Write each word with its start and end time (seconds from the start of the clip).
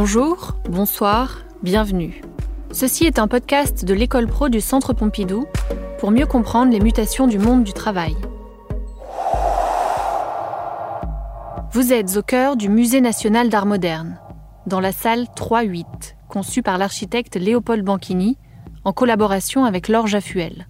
Bonjour, 0.00 0.54
bonsoir, 0.70 1.40
bienvenue. 1.64 2.22
Ceci 2.70 3.04
est 3.04 3.18
un 3.18 3.26
podcast 3.26 3.84
de 3.84 3.92
l'école 3.94 4.28
pro 4.28 4.48
du 4.48 4.60
Centre 4.60 4.92
Pompidou 4.92 5.46
pour 5.98 6.12
mieux 6.12 6.24
comprendre 6.24 6.70
les 6.70 6.78
mutations 6.78 7.26
du 7.26 7.40
monde 7.40 7.64
du 7.64 7.72
travail. 7.72 8.14
Vous 11.72 11.92
êtes 11.92 12.16
au 12.16 12.22
cœur 12.22 12.56
du 12.56 12.68
Musée 12.68 13.00
national 13.00 13.48
d'art 13.48 13.66
moderne, 13.66 14.20
dans 14.68 14.78
la 14.78 14.92
salle 14.92 15.26
3-8, 15.36 15.84
conçue 16.28 16.62
par 16.62 16.78
l'architecte 16.78 17.34
Léopold 17.34 17.84
Banchini, 17.84 18.38
en 18.84 18.92
collaboration 18.92 19.64
avec 19.64 19.88
Laure 19.88 20.06
Jaffuel. 20.06 20.68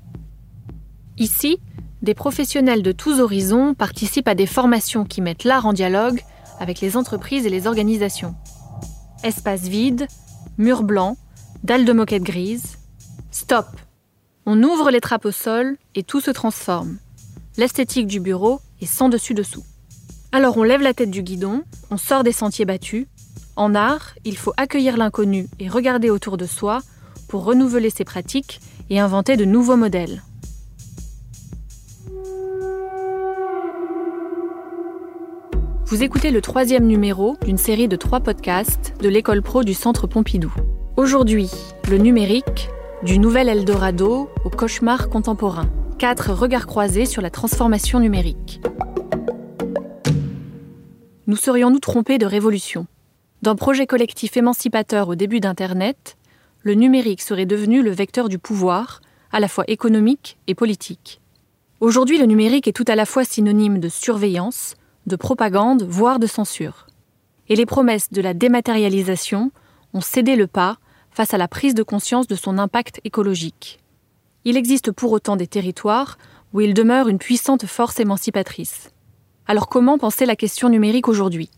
Ici, 1.19 1.61
des 2.01 2.15
professionnels 2.15 2.83
de 2.83 2.93
tous 2.93 3.21
horizons 3.21 3.75
participent 3.75 4.29
à 4.29 4.35
des 4.35 4.47
formations 4.47 5.05
qui 5.05 5.21
mettent 5.21 5.45
l'art 5.45 5.67
en 5.67 5.75
dialogue 5.75 6.23
avec 6.61 6.81
les 6.81 6.97
entreprises 6.97 7.45
et 7.45 7.51
les 7.51 7.67
organisations. 7.67 8.35
Espace 9.25 9.63
vide, 9.63 10.07
mur 10.59 10.85
blanc, 10.85 11.17
dalle 11.65 11.85
de 11.85 11.93
moquette 11.93 12.23
grise. 12.23 12.79
Stop 13.33 13.67
On 14.47 14.63
ouvre 14.63 14.91
les 14.91 15.01
trappes 15.01 15.25
au 15.25 15.33
sol 15.33 15.77
et 15.97 16.05
tout 16.05 16.21
se 16.21 16.31
transforme. 16.31 16.99
L'esthétique 17.57 18.07
du 18.07 18.21
bureau 18.21 18.61
est 18.81 18.87
sans 18.87 19.09
dessus-dessous. 19.09 19.65
Alors 20.31 20.57
on 20.57 20.63
lève 20.63 20.83
la 20.83 20.95
tête 20.95 21.11
du 21.11 21.23
guidon, 21.23 21.63
on 21.91 21.97
sort 21.97 22.23
des 22.23 22.33
sentiers 22.33 22.65
battus. 22.65 23.07
En 23.57 23.75
art, 23.75 24.15
il 24.25 24.37
faut 24.37 24.53
accueillir 24.57 24.97
l'inconnu 24.97 25.49
et 25.59 25.69
regarder 25.69 26.11
autour 26.11 26.37
de 26.37 26.47
soi 26.47 26.81
pour 27.29 27.45
renouveler 27.45 27.91
ses 27.91 28.05
pratiques 28.05 28.61
et 28.89 29.01
inventer 29.01 29.37
de 29.37 29.45
nouveaux 29.45 29.77
modèles. 29.77 30.23
Vous 35.91 36.03
écoutez 36.03 36.31
le 36.31 36.43
troisième 36.43 36.87
numéro 36.87 37.39
d'une 37.47 37.57
série 37.57 37.89
de 37.89 37.97
trois 37.97 38.21
podcasts 38.21 38.93
de 39.01 39.09
l'école 39.09 39.41
pro 39.41 39.65
du 39.65 39.73
Centre 39.73 40.07
Pompidou. 40.07 40.53
Aujourd'hui, 40.99 41.51
le 41.89 41.97
numérique, 41.97 42.69
du 43.03 43.19
nouvel 43.19 43.49
Eldorado 43.49 44.29
au 44.45 44.51
cauchemar 44.51 45.09
contemporain. 45.09 45.67
Quatre 45.99 46.31
regards 46.31 46.67
croisés 46.67 47.07
sur 47.07 47.23
la 47.23 47.31
transformation 47.31 48.01
numérique. 48.01 48.61
Nous 51.27 51.37
serions-nous 51.37 51.79
trompés 51.81 52.19
de 52.19 52.27
révolution? 52.27 52.87
D'un 53.41 53.57
projet 53.57 53.87
collectif 53.87 54.37
émancipateur 54.37 55.09
au 55.09 55.15
début 55.15 55.41
d'Internet, 55.41 56.19
le 56.61 56.75
numérique 56.75 57.23
serait 57.23 57.47
devenu 57.47 57.83
le 57.83 57.93
vecteur 57.93 58.29
du 58.29 58.39
pouvoir, 58.39 59.01
à 59.33 59.41
la 59.41 59.49
fois 59.49 59.65
économique 59.69 60.37
et 60.49 60.55
politique. 60.55 61.23
Aujourd'hui, 61.81 62.19
le 62.19 62.27
numérique 62.27 62.69
est 62.69 62.77
tout 62.77 62.85
à 62.89 62.95
la 62.95 63.07
fois 63.07 63.25
synonyme 63.25 63.81
de 63.81 63.89
surveillance, 63.89 64.75
de 65.09 65.17
propagande, 65.17 65.83
voire 65.83 66.19
de 66.19 66.27
censure. 66.27 66.87
Et 67.49 67.57
les 67.57 67.67
promesses 67.67 68.11
de 68.11 68.21
la 68.21 68.35
dématérialisation 68.35 69.51
ont 69.95 70.01
cédé 70.01 70.37
le 70.37 70.47
pas 70.47 70.77
face 71.11 71.35
à 71.35 71.39
la 71.39 71.49
prise 71.49 71.75
de 71.75 71.83
conscience 71.83 72.27
de 72.27 72.35
son 72.35 72.59
impact 72.59 73.01
écologique. 73.05 73.81
Il 74.45 74.57
existe 74.57 74.93
pour 74.93 75.13
autant 75.13 75.37
des 75.37 75.47
territoires 75.47 76.19
où 76.53 76.61
il 76.61 76.75
demeure 76.75 77.09
une 77.09 77.19
puissante 77.19 77.67
force 77.67 78.01
émancipatrice. 78.01 78.91
Alors 79.47 79.69
comment 79.69 79.99
penser 79.99 80.27
la 80.27 80.37
question 80.37 80.69
numérique 80.69 81.09
aujourd'hui? 81.09 81.51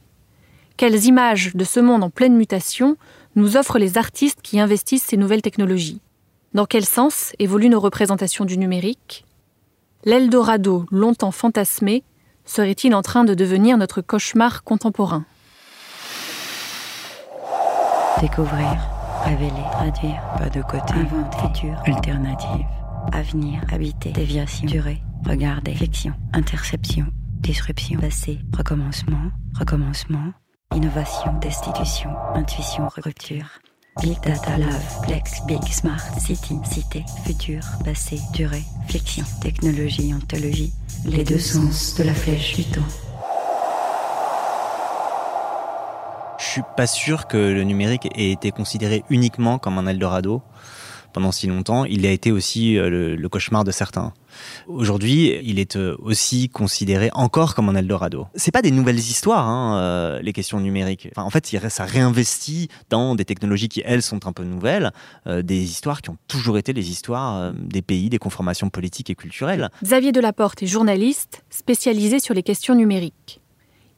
Quelles 0.76 1.04
images 1.04 1.54
de 1.54 1.64
ce 1.64 1.80
monde 1.80 2.02
en 2.02 2.10
pleine 2.10 2.36
mutation 2.36 2.96
nous 3.36 3.56
offrent 3.56 3.78
les 3.78 3.98
artistes 3.98 4.40
qui 4.42 4.58
investissent 4.58 5.04
ces 5.04 5.16
nouvelles 5.16 5.42
technologies? 5.42 6.00
Dans 6.54 6.66
quel 6.66 6.84
sens 6.84 7.32
évoluent 7.38 7.68
nos 7.68 7.80
représentations 7.80 8.44
du 8.44 8.58
numérique? 8.58 9.24
L'Eldorado, 10.04 10.86
longtemps 10.90 11.30
fantasmé, 11.30 12.02
serait-il 12.50 12.94
en 12.94 13.02
train 13.02 13.22
de 13.22 13.34
devenir 13.34 13.78
notre 13.78 14.00
cauchemar 14.00 14.64
contemporain 14.64 15.24
Découvrir, 18.20 18.76
révéler, 19.24 19.52
traduire, 19.72 20.20
pas 20.36 20.50
de 20.50 20.60
côté, 20.62 20.94
inventer, 20.94 21.38
futur, 21.38 21.80
alternative, 21.86 22.66
avenir, 23.12 23.62
habiter, 23.72 24.10
déviation, 24.10 24.66
durée, 24.66 25.00
regarder, 25.24 25.74
fiction, 25.74 26.12
interception, 26.32 27.06
disruption, 27.38 28.00
passé, 28.00 28.40
recommencement, 28.56 29.30
recommencement, 29.58 30.32
innovation, 30.74 31.32
destitution, 31.40 32.10
intuition, 32.34 32.88
rupture. 32.96 33.60
Big 33.98 34.18
Data 34.22 34.56
Love, 34.56 35.02
Plex, 35.02 35.44
Big 35.46 35.62
Smart, 35.64 36.00
City, 36.18 36.56
Cité, 36.64 37.04
Futur, 37.26 37.60
Passé, 37.84 38.18
Durée, 38.32 38.62
Fiction, 38.86 39.24
Technologie, 39.42 40.14
Ontologie, 40.14 40.72
les 41.04 41.24
deux 41.24 41.38
sens 41.38 41.96
de 41.96 42.04
la 42.04 42.14
flèche 42.14 42.54
du 42.54 42.64
temps. 42.64 42.80
Je 46.38 46.44
suis 46.44 46.62
pas 46.76 46.86
sûr 46.86 47.26
que 47.26 47.36
le 47.36 47.64
numérique 47.64 48.08
ait 48.14 48.30
été 48.30 48.52
considéré 48.52 49.04
uniquement 49.10 49.58
comme 49.58 49.76
un 49.76 49.86
Eldorado 49.86 50.40
pendant 51.12 51.32
si 51.32 51.46
longtemps. 51.46 51.84
Il 51.84 52.06
a 52.06 52.10
été 52.10 52.32
aussi 52.32 52.76
euh, 52.76 53.16
le, 53.16 53.28
cauchemar 53.28 53.64
de 53.64 53.70
certains. 53.70 54.12
Aujourd'hui, 54.66 55.38
il 55.42 55.58
est 55.58 55.76
euh, 55.76 55.96
aussi 56.00 56.48
considéré 56.48 57.10
encore 57.14 57.54
comme 57.54 57.68
un 57.68 57.74
Eldorado. 57.74 58.26
C'est 58.34 58.50
pas 58.50 58.62
des 58.62 58.70
nouvelles 58.70 58.98
histoires, 58.98 59.48
hein, 59.48 59.78
euh, 59.78 60.22
les 60.22 60.32
questions 60.32 60.60
numériques. 60.60 61.08
En 61.16 61.30
fait, 61.30 61.46
ça 61.68 61.84
réinvestit 61.84 62.68
dans 62.88 63.14
des 63.14 63.24
technologies 63.24 63.68
qui, 63.68 63.82
elles, 63.84 64.02
sont 64.02 64.26
un 64.26 64.32
peu 64.32 64.44
nouvelles, 64.44 64.92
des 65.26 65.62
histoires 65.62 66.02
qui 66.02 66.10
ont 66.10 66.16
toujours 66.28 66.58
été 66.58 66.72
les 66.72 66.90
histoires 66.90 67.52
des 67.52 67.82
pays, 67.82 68.08
des 68.08 68.18
conformations 68.18 68.70
politiques 68.70 69.10
et 69.10 69.14
culturelles. 69.14 69.70
Xavier 69.82 70.12
Delaporte 70.12 70.62
est 70.62 70.66
journaliste 70.66 71.42
spécialisé 71.50 72.20
sur 72.20 72.34
les 72.34 72.42
questions 72.42 72.74
numériques. 72.74 73.40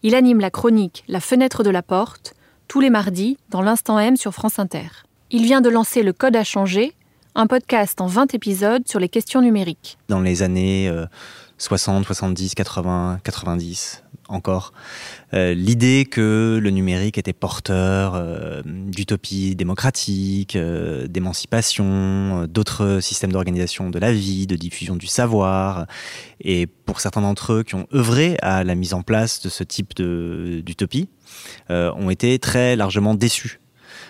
Il 0.03 0.15
anime 0.15 0.41
la 0.41 0.51
chronique 0.51 1.05
La 1.09 1.21
fenêtre 1.21 1.63
de 1.63 1.71
la 1.71 1.83
porte 1.83 2.35
tous 2.73 2.81
les 2.81 2.89
mardis 2.89 3.37
dans 3.51 3.61
l'Instant 3.61 3.99
M 3.99 4.17
sur 4.17 4.33
France 4.33 4.59
Inter. 4.59 4.89
Il 5.31 5.45
vient 5.45 5.61
de 5.61 5.69
lancer 5.69 6.03
Le 6.03 6.13
Code 6.13 6.37
à 6.37 6.43
changer, 6.43 6.95
un 7.35 7.47
podcast 7.47 8.01
en 8.01 8.07
20 8.07 8.35
épisodes 8.35 8.87
sur 8.87 9.01
les 9.01 9.09
questions 9.09 9.41
numériques. 9.41 9.99
Dans 10.09 10.21
les 10.21 10.43
années 10.43 10.89
euh, 10.89 11.07
60, 11.59 12.05
70, 12.05 12.55
80, 12.55 13.21
90 13.23 14.03
encore, 14.29 14.73
euh, 15.35 15.55
l'idée 15.55 16.07
que 16.11 16.59
le 16.61 16.71
numérique 16.71 17.19
était 17.19 17.33
porteur 17.33 18.15
euh, 18.15 18.63
d'utopie 18.65 19.55
démocratique, 19.55 20.57
euh, 20.57 21.07
d'émancipation, 21.07 21.85
euh, 21.85 22.47
d'autres 22.47 23.01
systèmes 23.01 23.33
d'organisation 23.33 23.91
de 23.91 23.99
la 23.99 24.13
vie, 24.13 24.47
de 24.47 24.57
diffusion 24.57 24.97
du 24.97 25.07
savoir, 25.07 25.87
et 26.41 26.67
pour 26.67 27.01
certains 27.01 27.21
d'entre 27.21 27.53
eux 27.53 27.63
qui 27.63 27.75
ont 27.75 27.87
œuvré 27.95 28.37
à 28.43 28.65
la 28.65 28.75
mise 28.75 28.95
en 28.95 29.03
place 29.03 29.41
de 29.43 29.49
ce 29.49 29.65
type 29.65 29.95
d'utopie, 29.97 31.09
ont 31.71 32.11
été 32.11 32.39
très 32.39 32.77
largement 32.77 33.15
déçus 33.15 33.62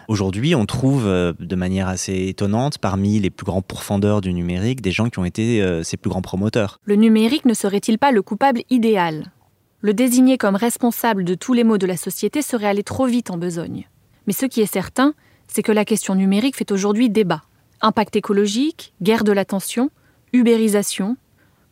Aujourd'hui, 0.08 0.54
on 0.54 0.66
trouve 0.66 1.06
euh, 1.06 1.32
de 1.38 1.56
manière 1.56 1.88
assez 1.88 2.28
étonnante 2.28 2.78
parmi 2.78 3.20
les 3.20 3.30
plus 3.30 3.44
grands 3.44 3.62
pourfendeurs 3.62 4.20
du 4.20 4.32
numérique 4.32 4.80
des 4.80 4.90
gens 4.90 5.08
qui 5.08 5.18
ont 5.18 5.24
été 5.24 5.62
euh, 5.62 5.82
ses 5.82 5.96
plus 5.96 6.10
grands 6.10 6.22
promoteurs. 6.22 6.80
Le 6.84 6.96
numérique 6.96 7.44
ne 7.44 7.54
serait-il 7.54 7.98
pas 7.98 8.12
le 8.12 8.22
coupable 8.22 8.62
idéal? 8.70 9.32
Le 9.80 9.94
désigner 9.94 10.38
comme 10.38 10.56
responsable 10.56 11.24
de 11.24 11.34
tous 11.34 11.54
les 11.54 11.64
maux 11.64 11.78
de 11.78 11.86
la 11.86 11.96
société 11.96 12.42
serait 12.42 12.66
aller 12.66 12.84
trop 12.84 13.06
vite 13.06 13.30
en 13.30 13.36
besogne. 13.36 13.88
Mais 14.26 14.32
ce 14.32 14.46
qui 14.46 14.60
est 14.60 14.72
certain, 14.72 15.14
c'est 15.48 15.62
que 15.62 15.72
la 15.72 15.84
question 15.84 16.14
numérique 16.14 16.56
fait 16.56 16.70
aujourd'hui 16.70 17.10
débat. 17.10 17.42
Impact 17.80 18.14
écologique, 18.16 18.94
guerre 19.02 19.24
de 19.24 19.32
l'attention, 19.32 19.90
ubérisation, 20.32 21.16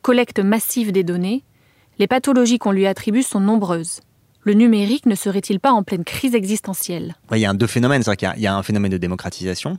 collecte 0.03 0.41
massive 0.41 0.93
des 0.93 1.05
données, 1.05 1.45
les 1.99 2.07
pathologies 2.07 2.59
qu'on 2.59 2.73
lui 2.73 2.87
attribue 2.87 3.23
sont 3.23 3.41
nombreuses. 3.41 4.01
Le 4.43 4.55
numérique 4.55 5.07
ne 5.07 5.15
serait-il 5.15 5.61
pas 5.61 5.73
en 5.73 5.83
pleine 5.83 6.05
crise 6.05 6.35
existentielle? 6.35 7.15
Il 7.33 7.39
y 7.39 7.47
a 7.47 7.53
deux 7.53 7.67
phénomènes, 7.67 8.03
c'est-à-dire 8.03 8.33
qu'il 8.33 8.43
y, 8.43 8.47
a 8.47 8.57
un 8.57 8.63
phénomène 8.63 8.91
de 8.91 8.97
démocratisation 8.97 9.79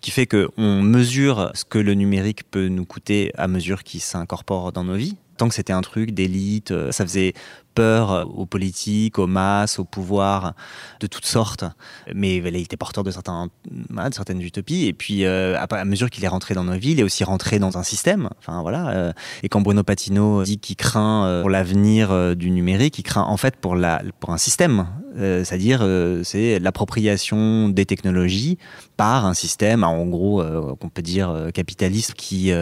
qui 0.00 0.10
fait 0.10 0.26
qu'on 0.26 0.82
mesure 0.82 1.50
ce 1.54 1.64
que 1.64 1.78
le 1.78 1.94
numérique 1.94 2.48
peut 2.50 2.68
nous 2.68 2.84
coûter 2.84 3.32
à 3.36 3.48
mesure 3.48 3.82
qu'il 3.82 4.00
s'incorpore 4.00 4.72
dans 4.72 4.84
nos 4.84 4.94
vies. 4.94 5.16
Tant 5.38 5.48
que 5.48 5.54
c'était 5.54 5.72
un 5.72 5.80
truc 5.80 6.12
d'élite, 6.12 6.70
euh, 6.70 6.92
ça 6.92 7.04
faisait 7.04 7.34
peur 7.76 8.26
aux 8.34 8.46
politiques, 8.46 9.18
aux 9.18 9.26
masses, 9.28 9.78
au 9.78 9.84
pouvoir, 9.84 10.54
de 11.00 11.06
toutes 11.06 11.26
sortes. 11.26 11.64
Mais 12.14 12.36
il 12.36 12.56
était 12.56 12.76
porteur 12.76 13.04
de, 13.04 13.10
certaines 14.12 14.40
utopies. 14.40 14.86
Et 14.86 14.92
puis, 14.92 15.24
euh, 15.24 15.56
à, 15.58 15.84
mesure 15.84 16.10
qu'il 16.10 16.24
est 16.24 16.28
rentré 16.28 16.54
dans 16.54 16.64
nos 16.64 16.76
vies, 16.76 16.92
il 16.92 17.00
est 17.00 17.02
aussi 17.02 17.22
rentré 17.22 17.58
dans 17.58 17.78
un 17.78 17.82
système. 17.82 18.30
Enfin, 18.38 18.62
voilà. 18.62 18.88
Euh, 18.88 19.12
et 19.42 19.48
quand 19.48 19.60
Bruno 19.60 19.82
Patino 19.82 20.42
dit 20.42 20.58
qu'il 20.58 20.76
craint 20.76 21.26
euh, 21.26 21.40
pour 21.42 21.50
l'avenir 21.50 22.34
du 22.34 22.50
numérique, 22.50 22.98
il 22.98 23.02
craint 23.02 23.22
en 23.22 23.36
fait 23.36 23.56
pour, 23.56 23.76
un 23.76 24.38
système. 24.38 24.86
C'est-à-dire, 25.16 25.86
c'est 26.24 26.58
l'appropriation 26.58 27.70
des 27.70 27.86
technologies 27.86 28.58
par 28.98 29.24
un 29.24 29.32
système, 29.32 29.82
en 29.82 30.04
gros, 30.04 30.42
qu'on 30.78 30.88
peut 30.90 31.02
dire 31.02 31.48
capitaliste, 31.54 32.12
qui, 32.14 32.52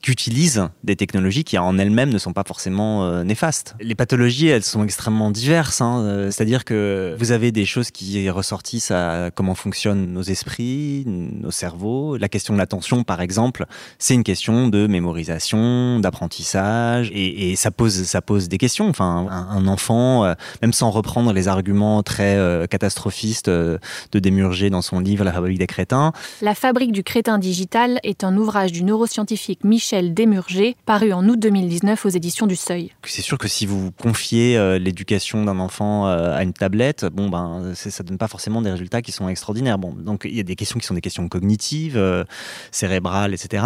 qui 0.00 0.10
utilise 0.10 0.68
des 0.84 0.94
technologies 0.94 1.42
qui 1.42 1.58
en 1.58 1.76
elles-mêmes 1.76 2.10
ne 2.10 2.18
sont 2.18 2.32
pas 2.32 2.44
forcément 2.46 3.24
néfastes. 3.24 3.74
Les 3.80 3.96
pathologies, 3.96 4.46
elles 4.46 4.63
sont 4.64 4.84
extrêmement 4.84 5.30
diverses. 5.30 5.80
Hein. 5.80 6.28
C'est-à-dire 6.30 6.64
que 6.64 7.16
vous 7.18 7.32
avez 7.32 7.52
des 7.52 7.64
choses 7.64 7.90
qui 7.90 8.28
ressortissent 8.30 8.90
à 8.90 9.30
comment 9.34 9.54
fonctionnent 9.54 10.12
nos 10.12 10.22
esprits, 10.22 11.04
nos 11.06 11.50
cerveaux. 11.50 12.16
La 12.16 12.28
question 12.28 12.54
de 12.54 12.58
l'attention, 12.58 13.04
par 13.04 13.20
exemple, 13.20 13.66
c'est 13.98 14.14
une 14.14 14.24
question 14.24 14.68
de 14.68 14.86
mémorisation, 14.86 16.00
d'apprentissage, 16.00 17.10
et, 17.14 17.54
ça 17.56 17.70
pose 17.70 18.04
ça 18.04 18.20
pose 18.20 18.48
des 18.48 18.58
questions. 18.58 18.88
Enfin, 18.88 19.26
un, 19.30 19.66
enfant, 19.66 20.24
euh, 20.24 20.34
même 20.62 20.72
sans 20.72 20.90
reprendre 20.90 21.32
les 21.32 21.48
arguments 21.48 22.02
très 22.02 22.36
euh, 22.36 22.66
catastrophistes 22.66 23.48
euh, 23.48 23.78
de 24.12 24.18
Démurger 24.18 24.70
dans 24.70 24.82
son 24.82 25.00
livre 25.00 25.24
La 25.24 25.32
fabrique 25.32 25.58
des 25.58 25.66
crétins. 25.66 26.12
La 26.40 26.54
fabrique 26.54 26.92
du 26.92 27.02
crétin 27.02 27.38
digital 27.38 28.00
est 28.02 28.24
un 28.24 28.36
ouvrage 28.36 28.72
du 28.72 28.82
neuroscientifique 28.82 29.64
Michel 29.64 30.14
Démurger, 30.14 30.76
paru 30.86 31.12
en 31.12 31.28
août 31.28 31.38
2019 31.38 32.06
aux 32.06 32.08
éditions 32.08 32.46
du 32.46 32.56
Seuil. 32.56 32.90
C'est 33.04 33.22
sûr 33.22 33.38
que 33.38 33.48
si 33.48 33.66
vous 33.66 33.90
confiez 33.92 34.53
l'éducation 34.78 35.44
d'un 35.44 35.58
enfant 35.58 36.06
à 36.06 36.42
une 36.42 36.52
tablette, 36.52 37.04
bon 37.06 37.28
ben 37.28 37.72
ça 37.74 38.02
donne 38.02 38.18
pas 38.18 38.28
forcément 38.28 38.62
des 38.62 38.70
résultats 38.70 39.02
qui 39.02 39.12
sont 39.12 39.28
extraordinaires. 39.28 39.78
Bon, 39.78 39.92
donc 39.92 40.22
il 40.24 40.34
y 40.34 40.40
a 40.40 40.44
des 40.44 40.56
questions 40.56 40.78
qui 40.78 40.86
sont 40.86 40.94
des 40.94 41.00
questions 41.00 41.28
cognitives, 41.28 41.96
euh, 41.96 42.24
cérébrales, 42.70 43.34
etc. 43.34 43.64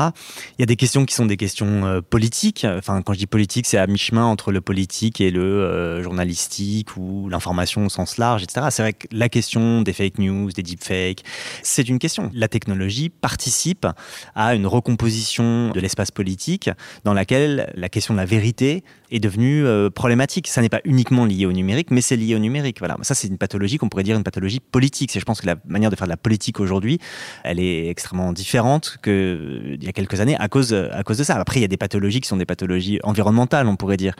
Il 0.58 0.60
y 0.60 0.62
a 0.62 0.66
des 0.66 0.76
questions 0.76 1.04
qui 1.04 1.14
sont 1.14 1.26
des 1.26 1.36
questions 1.36 1.84
euh, 1.84 2.00
politiques. 2.00 2.66
Enfin, 2.68 3.02
quand 3.02 3.12
je 3.12 3.18
dis 3.18 3.26
politique, 3.26 3.66
c'est 3.66 3.78
à 3.78 3.86
mi-chemin 3.86 4.24
entre 4.24 4.52
le 4.52 4.60
politique 4.60 5.20
et 5.20 5.30
le 5.30 5.42
euh, 5.42 6.02
journalistique 6.02 6.96
ou 6.96 7.28
l'information 7.28 7.86
au 7.86 7.88
sens 7.88 8.18
large, 8.18 8.42
etc. 8.42 8.66
C'est 8.70 8.82
vrai 8.82 8.92
que 8.92 9.06
la 9.12 9.28
question 9.28 9.82
des 9.82 9.92
fake 9.92 10.18
news, 10.18 10.50
des 10.52 10.62
deepfakes, 10.62 11.24
c'est 11.62 11.88
une 11.88 11.98
question. 11.98 12.30
La 12.34 12.48
technologie 12.48 13.08
participe 13.08 13.86
à 14.34 14.54
une 14.54 14.66
recomposition 14.66 15.70
de 15.70 15.80
l'espace 15.80 16.10
politique 16.10 16.70
dans 17.04 17.14
laquelle 17.14 17.72
la 17.74 17.88
question 17.88 18.14
de 18.14 18.18
la 18.18 18.26
vérité 18.26 18.84
est 19.10 19.20
devenue 19.20 19.64
problématique. 19.90 20.48
Ça 20.48 20.60
n'est 20.60 20.68
pas 20.68 20.80
uniquement 20.84 21.24
lié 21.24 21.46
au 21.46 21.52
numérique, 21.52 21.90
mais 21.90 22.00
c'est 22.00 22.16
lié 22.16 22.34
au 22.34 22.38
numérique. 22.38 22.78
Voilà. 22.78 22.96
Ça, 23.02 23.14
c'est 23.14 23.28
une 23.28 23.38
pathologie 23.38 23.78
qu'on 23.78 23.88
pourrait 23.88 24.02
dire 24.02 24.16
une 24.16 24.24
pathologie 24.24 24.60
politique. 24.60 25.18
Je 25.18 25.24
pense 25.24 25.40
que 25.40 25.46
la 25.46 25.56
manière 25.66 25.90
de 25.90 25.96
faire 25.96 26.06
de 26.06 26.12
la 26.12 26.16
politique 26.16 26.60
aujourd'hui, 26.60 26.98
elle 27.44 27.60
est 27.60 27.88
extrêmement 27.88 28.32
différente 28.32 28.98
qu'il 29.02 29.78
y 29.82 29.88
a 29.88 29.92
quelques 29.92 30.20
années 30.20 30.36
à 30.38 30.48
cause, 30.48 30.72
à 30.72 31.02
cause 31.02 31.18
de 31.18 31.24
ça. 31.24 31.36
Après, 31.36 31.58
il 31.58 31.62
y 31.62 31.64
a 31.64 31.68
des 31.68 31.76
pathologies 31.76 32.20
qui 32.20 32.28
sont 32.28 32.36
des 32.36 32.46
pathologies 32.46 33.00
environnementales, 33.02 33.66
on 33.66 33.76
pourrait 33.76 33.96
dire 33.96 34.14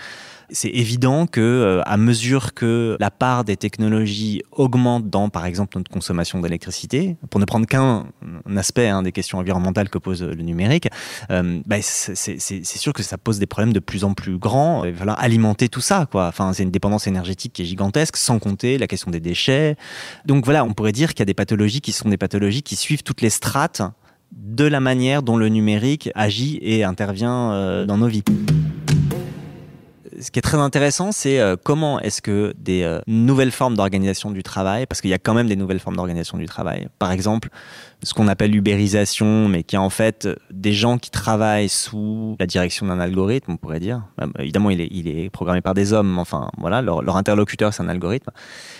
c'est 0.50 0.70
évident 0.70 1.26
que 1.26 1.40
euh, 1.40 1.82
à 1.84 1.96
mesure 1.96 2.54
que 2.54 2.96
la 3.00 3.10
part 3.10 3.44
des 3.44 3.56
technologies 3.56 4.42
augmente 4.52 5.08
dans, 5.10 5.28
par 5.28 5.46
exemple, 5.46 5.76
notre 5.76 5.90
consommation 5.90 6.40
d'électricité, 6.40 7.16
pour 7.30 7.40
ne 7.40 7.44
prendre 7.44 7.66
qu'un 7.66 8.06
aspect 8.56 8.88
hein, 8.88 9.02
des 9.02 9.12
questions 9.12 9.38
environnementales 9.38 9.90
que 9.90 9.98
pose 9.98 10.22
le 10.22 10.42
numérique, 10.42 10.88
euh, 11.30 11.60
bah, 11.66 11.76
c'est 11.82 12.64
sûr 12.64 12.92
que 12.92 13.02
ça 13.02 13.18
pose 13.18 13.38
des 13.38 13.46
problèmes 13.46 13.72
de 13.72 13.80
plus 13.80 14.04
en 14.04 14.14
plus 14.14 14.38
grands. 14.38 14.77
Il 14.84 14.92
va 14.92 14.98
falloir 14.98 15.20
alimenter 15.20 15.68
tout 15.68 15.80
ça, 15.80 16.06
quoi. 16.10 16.26
Enfin, 16.26 16.52
c'est 16.52 16.62
une 16.62 16.70
dépendance 16.70 17.06
énergétique 17.06 17.52
qui 17.52 17.62
est 17.62 17.66
gigantesque, 17.66 18.16
sans 18.16 18.38
compter 18.38 18.78
la 18.78 18.86
question 18.86 19.10
des 19.10 19.20
déchets. 19.20 19.76
Donc 20.24 20.44
voilà, 20.44 20.64
on 20.64 20.72
pourrait 20.72 20.92
dire 20.92 21.10
qu'il 21.10 21.20
y 21.20 21.22
a 21.22 21.26
des 21.26 21.34
pathologies 21.34 21.80
qui 21.80 21.92
sont 21.92 22.08
des 22.08 22.16
pathologies 22.16 22.62
qui 22.62 22.76
suivent 22.76 23.02
toutes 23.02 23.20
les 23.20 23.30
strates 23.30 23.82
de 24.32 24.64
la 24.64 24.80
manière 24.80 25.22
dont 25.22 25.36
le 25.36 25.48
numérique 25.48 26.10
agit 26.14 26.58
et 26.62 26.84
intervient 26.84 27.52
euh, 27.52 27.86
dans 27.86 27.96
nos 27.96 28.08
vies 28.08 28.24
ce 30.20 30.30
qui 30.30 30.38
est 30.38 30.42
très 30.42 30.58
intéressant, 30.58 31.12
c'est 31.12 31.40
euh, 31.40 31.56
comment 31.62 32.00
est-ce 32.00 32.22
que 32.22 32.54
des 32.58 32.82
euh, 32.82 33.00
nouvelles 33.06 33.52
formes 33.52 33.76
d'organisation 33.76 34.30
du 34.30 34.42
travail, 34.42 34.86
parce 34.86 35.00
qu'il 35.00 35.10
y 35.10 35.14
a 35.14 35.18
quand 35.18 35.34
même 35.34 35.48
des 35.48 35.56
nouvelles 35.56 35.80
formes 35.80 35.96
d'organisation 35.96 36.38
du 36.38 36.46
travail, 36.46 36.88
par 36.98 37.12
exemple 37.12 37.48
ce 38.04 38.14
qu'on 38.14 38.28
appelle 38.28 38.52
l'ubérisation, 38.52 39.48
mais 39.48 39.64
qui 39.64 39.74
est 39.74 39.78
en 39.78 39.90
fait 39.90 40.28
des 40.50 40.72
gens 40.72 40.98
qui 40.98 41.10
travaillent 41.10 41.68
sous 41.68 42.36
la 42.38 42.46
direction 42.46 42.86
d'un 42.86 43.00
algorithme, 43.00 43.52
on 43.52 43.56
pourrait 43.56 43.80
dire. 43.80 44.02
Évidemment, 44.38 44.70
il 44.70 44.80
est, 44.80 45.30
programmé 45.30 45.60
par 45.60 45.74
des 45.74 45.92
hommes, 45.92 46.18
enfin 46.18 46.48
voilà, 46.58 46.80
leur 46.80 47.16
interlocuteur 47.16 47.74
c'est 47.74 47.82
un 47.82 47.88
algorithme. 47.88 48.30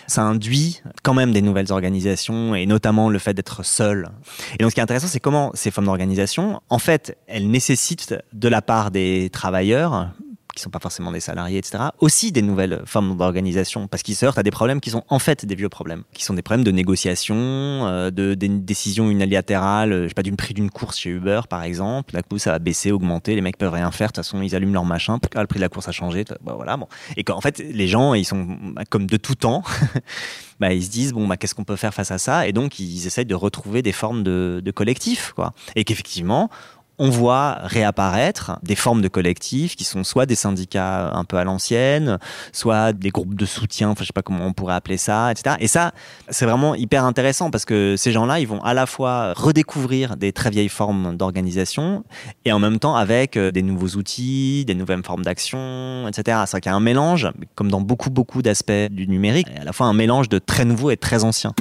Ça 0.06 0.22
induit 0.22 0.82
quand 1.02 1.14
même 1.14 1.32
des 1.32 1.42
nouvelles 1.42 1.72
organisations, 1.72 2.54
et 2.54 2.66
notamment 2.66 3.10
le 3.10 3.18
fait 3.18 3.34
d'être 3.34 3.64
seul. 3.64 4.08
Et 4.54 4.62
donc 4.62 4.70
ce 4.70 4.74
qui 4.74 4.80
est 4.80 4.84
intéressant, 4.84 5.08
c'est 5.08 5.20
comment 5.20 5.50
ces 5.54 5.70
formes 5.72 5.86
d'organisation, 5.86 6.60
en 6.68 6.78
fait, 6.78 7.18
elles 7.26 7.50
nécessitent 7.50 8.14
de 8.32 8.48
la 8.48 8.62
part 8.62 8.92
des 8.92 9.30
travailleurs 9.30 10.10
qui 10.58 10.62
sont 10.62 10.70
pas 10.70 10.78
forcément 10.80 11.12
des 11.12 11.20
salariés, 11.20 11.58
etc., 11.58 11.84
aussi 12.00 12.32
des 12.32 12.42
nouvelles 12.42 12.82
formes 12.84 13.16
d'organisation, 13.16 13.86
parce 13.88 14.02
qu'ils 14.02 14.16
se 14.16 14.26
heurtent 14.26 14.38
à 14.38 14.42
des 14.42 14.50
problèmes 14.50 14.80
qui 14.80 14.90
sont 14.90 15.04
en 15.08 15.18
fait 15.18 15.46
des 15.46 15.54
vieux 15.54 15.68
problèmes, 15.68 16.02
qui 16.12 16.24
sont 16.24 16.34
des 16.34 16.42
problèmes 16.42 16.64
de 16.64 16.70
négociation, 16.70 17.36
euh, 17.36 18.10
de, 18.10 18.34
des 18.34 18.48
décisions 18.48 19.08
unilatérales, 19.08 20.02
je 20.04 20.08
sais 20.08 20.14
pas, 20.14 20.22
d'une 20.22 20.36
prix 20.36 20.54
d'une 20.54 20.70
course 20.70 20.98
chez 20.98 21.10
Uber, 21.10 21.42
par 21.48 21.62
exemple. 21.62 22.12
D'un 22.12 22.22
coup, 22.22 22.38
ça 22.38 22.52
va 22.52 22.58
baisser, 22.58 22.90
augmenter, 22.90 23.34
les 23.34 23.40
mecs 23.40 23.56
peuvent 23.56 23.72
rien 23.72 23.90
faire, 23.90 24.08
de 24.08 24.12
toute 24.12 24.24
façon, 24.24 24.42
ils 24.42 24.54
allument 24.54 24.74
leur 24.74 24.84
machin, 24.84 25.18
ah, 25.34 25.40
le 25.40 25.46
prix 25.46 25.58
de 25.58 25.64
la 25.64 25.68
course 25.68 25.88
a 25.88 25.92
changé, 25.92 26.24
bah, 26.42 26.54
voilà, 26.56 26.76
bon. 26.76 26.88
Et 27.16 27.24
qu'en 27.24 27.40
fait, 27.40 27.58
les 27.58 27.88
gens, 27.88 28.14
ils 28.14 28.24
sont 28.24 28.46
bah, 28.74 28.82
comme 28.88 29.06
de 29.06 29.16
tout 29.16 29.34
temps. 29.34 29.62
bah, 30.60 30.72
ils 30.72 30.84
se 30.84 30.90
disent 30.90 31.12
bon 31.12 31.26
bah 31.26 31.36
qu'est-ce 31.36 31.54
qu'on 31.54 31.64
peut 31.64 31.76
faire 31.76 31.94
face 31.94 32.10
à 32.10 32.18
ça? 32.18 32.46
Et 32.46 32.52
donc 32.52 32.78
ils 32.78 33.06
essayent 33.06 33.26
de 33.26 33.34
retrouver 33.34 33.82
des 33.82 33.92
formes 33.92 34.22
de, 34.22 34.60
de 34.64 34.70
collectif 34.70 35.32
quoi 35.34 35.52
et 35.76 35.84
qu'effectivement 35.84 36.50
on 36.98 37.10
voit 37.10 37.58
réapparaître 37.62 38.58
des 38.62 38.74
formes 38.74 39.02
de 39.02 39.08
collectifs 39.08 39.76
qui 39.76 39.84
sont 39.84 40.04
soit 40.04 40.26
des 40.26 40.34
syndicats 40.34 41.10
un 41.12 41.24
peu 41.24 41.36
à 41.36 41.44
l'ancienne, 41.44 42.18
soit 42.52 42.92
des 42.92 43.10
groupes 43.10 43.34
de 43.34 43.46
soutien, 43.46 43.90
enfin 43.90 44.02
je 44.02 44.08
sais 44.08 44.12
pas 44.12 44.22
comment 44.22 44.44
on 44.46 44.52
pourrait 44.52 44.74
appeler 44.74 44.96
ça, 44.96 45.30
etc. 45.30 45.56
Et 45.60 45.68
ça, 45.68 45.92
c'est 46.28 46.44
vraiment 46.44 46.74
hyper 46.74 47.04
intéressant 47.04 47.50
parce 47.50 47.64
que 47.64 47.96
ces 47.96 48.12
gens-là, 48.12 48.40
ils 48.40 48.48
vont 48.48 48.62
à 48.62 48.74
la 48.74 48.86
fois 48.86 49.32
redécouvrir 49.34 50.16
des 50.16 50.32
très 50.32 50.50
vieilles 50.50 50.68
formes 50.68 51.16
d'organisation 51.16 52.04
et 52.44 52.52
en 52.52 52.58
même 52.58 52.78
temps 52.78 52.96
avec 52.96 53.36
euh, 53.36 53.50
des 53.50 53.62
nouveaux 53.62 53.96
outils, 53.96 54.64
des 54.66 54.74
nouvelles 54.74 55.04
formes 55.04 55.24
d'action, 55.24 56.06
etc. 56.08 56.38
C'est 56.46 56.60
qu'il 56.60 56.70
y 56.70 56.72
a 56.72 56.76
un 56.76 56.80
mélange, 56.80 57.30
comme 57.54 57.70
dans 57.70 57.80
beaucoup 57.80 58.10
beaucoup 58.10 58.42
d'aspects 58.42 58.72
du 58.90 59.06
numérique, 59.06 59.48
à 59.60 59.64
la 59.64 59.72
fois 59.72 59.86
un 59.86 59.94
mélange 59.94 60.28
de 60.28 60.38
très 60.38 60.64
nouveau 60.64 60.90
et 60.90 60.96
très 60.96 61.24
ancien. 61.24 61.54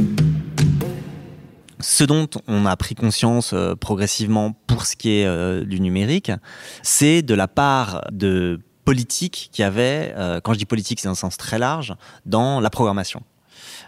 Ce 1.80 2.04
dont 2.04 2.28
on 2.48 2.66
a 2.66 2.76
pris 2.76 2.96
conscience 2.96 3.54
euh, 3.54 3.76
progressivement 3.76 4.54
pour 4.66 4.86
ce 4.86 4.96
qui 4.96 5.20
est 5.20 5.26
euh, 5.28 5.64
du 5.64 5.80
numérique, 5.80 6.32
c'est 6.82 7.22
de 7.22 7.36
la 7.36 7.48
part 7.48 8.02
de 8.12 8.60
politique 8.84 9.50
qui 9.52 9.62
avait, 9.62 10.14
euh, 10.18 10.40
quand 10.42 10.54
je 10.54 10.60
dis 10.60 10.66
politique, 10.66 11.00
c'est 11.00 11.08
un 11.08 11.16
sens 11.16 11.38
très 11.38 11.60
large, 11.60 11.94
dans 12.26 12.60
la 12.60 12.70
programmation. 12.70 13.22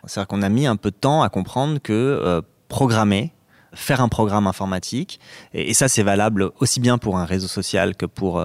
C'est-à-dire 0.05 0.27
qu'on 0.27 0.43
a 0.43 0.49
mis 0.49 0.67
un 0.67 0.75
peu 0.75 0.91
de 0.91 0.95
temps 0.95 1.23
à 1.23 1.29
comprendre 1.29 1.79
que 1.79 2.41
programmer, 2.67 3.33
faire 3.73 4.01
un 4.01 4.07
programme 4.07 4.47
informatique, 4.47 5.19
et, 5.53 5.73
ça 5.73 5.87
c'est 5.87 6.03
valable 6.03 6.51
aussi 6.59 6.79
bien 6.79 6.97
pour 6.97 7.17
un 7.17 7.25
réseau 7.25 7.47
social 7.47 7.95
que 7.95 8.05
pour, 8.05 8.41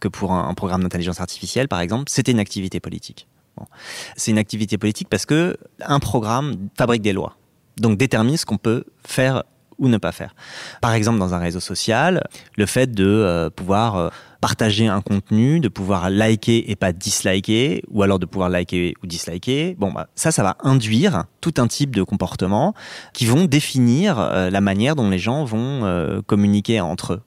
que 0.00 0.08
pour 0.08 0.32
un, 0.32 0.52
programme 0.54 0.82
d'intelligence 0.82 1.20
artificielle, 1.20 1.68
par 1.68 1.80
exemple, 1.80 2.04
c'était 2.08 2.32
une 2.32 2.40
activité 2.40 2.80
politique. 2.80 3.28
C'est 4.16 4.30
une 4.30 4.38
activité 4.38 4.76
politique 4.76 5.08
parce 5.08 5.24
que 5.24 5.56
un 5.80 6.00
programme 6.00 6.68
fabrique 6.76 7.02
des 7.02 7.12
lois 7.12 7.36
donc 7.78 7.98
détermine 7.98 8.36
ce 8.36 8.46
qu'on 8.46 8.58
peut 8.58 8.84
faire 9.04 9.44
ou 9.78 9.88
ne 9.88 9.98
pas 9.98 10.12
faire. 10.12 10.34
Par 10.80 10.92
exemple, 10.92 11.18
dans 11.18 11.34
un 11.34 11.38
réseau 11.38 11.60
social, 11.60 12.22
le 12.56 12.66
fait 12.66 12.92
de 12.92 13.06
euh, 13.06 13.50
pouvoir 13.50 13.96
euh, 13.96 14.08
partager 14.40 14.86
un 14.86 15.00
contenu, 15.00 15.60
de 15.60 15.68
pouvoir 15.68 16.10
liker 16.10 16.70
et 16.70 16.76
pas 16.76 16.92
disliker, 16.92 17.82
ou 17.90 18.02
alors 18.02 18.18
de 18.18 18.26
pouvoir 18.26 18.50
liker 18.50 18.94
ou 19.02 19.06
disliker, 19.06 19.74
bon, 19.78 19.92
bah, 19.92 20.08
ça, 20.14 20.30
ça 20.30 20.42
va 20.42 20.56
induire 20.62 21.24
tout 21.40 21.54
un 21.58 21.66
type 21.66 21.94
de 21.94 22.02
comportements 22.02 22.74
qui 23.12 23.26
vont 23.26 23.46
définir 23.46 24.18
euh, 24.18 24.50
la 24.50 24.60
manière 24.60 24.96
dont 24.96 25.10
les 25.10 25.18
gens 25.18 25.44
vont 25.44 25.64
communiquer 26.26 26.80
entre 26.80 27.14
eux. 27.14 27.22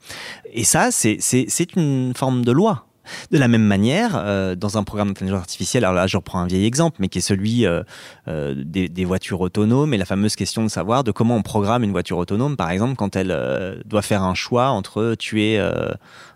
Et 0.53 0.63
ça, 0.63 0.89
c'est 0.91 1.75
une 1.75 2.13
forme 2.15 2.45
de 2.45 2.51
loi. 2.51 2.86
De 3.31 3.37
la 3.37 3.47
même 3.47 3.63
manière, 3.63 4.11
euh, 4.15 4.55
dans 4.55 4.77
un 4.77 4.83
programme 4.83 5.09
d'intelligence 5.09 5.39
artificielle, 5.39 5.83
alors 5.83 5.95
là 5.95 6.07
je 6.07 6.17
reprends 6.17 6.39
un 6.39 6.47
vieil 6.47 6.65
exemple, 6.65 6.97
mais 6.99 7.09
qui 7.09 7.19
est 7.19 7.21
celui 7.21 7.65
euh, 7.65 7.83
euh, 8.27 8.53
des, 8.57 9.05
voitures 9.05 9.41
autonomes 9.41 9.93
et 9.93 9.97
la 9.97 10.05
fameuse 10.05 10.35
question 10.35 10.63
de 10.63 10.69
savoir 10.69 11.03
de 11.03 11.11
comment 11.11 11.35
on 11.35 11.41
programme 11.41 11.83
une 11.83 11.91
voiture 11.91 12.17
autonome, 12.17 12.57
par 12.57 12.69
exemple, 12.71 12.95
quand 12.95 13.15
elle 13.15 13.81
doit 13.85 14.01
faire 14.01 14.23
un 14.23 14.33
choix 14.33 14.69
entre 14.69 15.15
tuer 15.15 15.59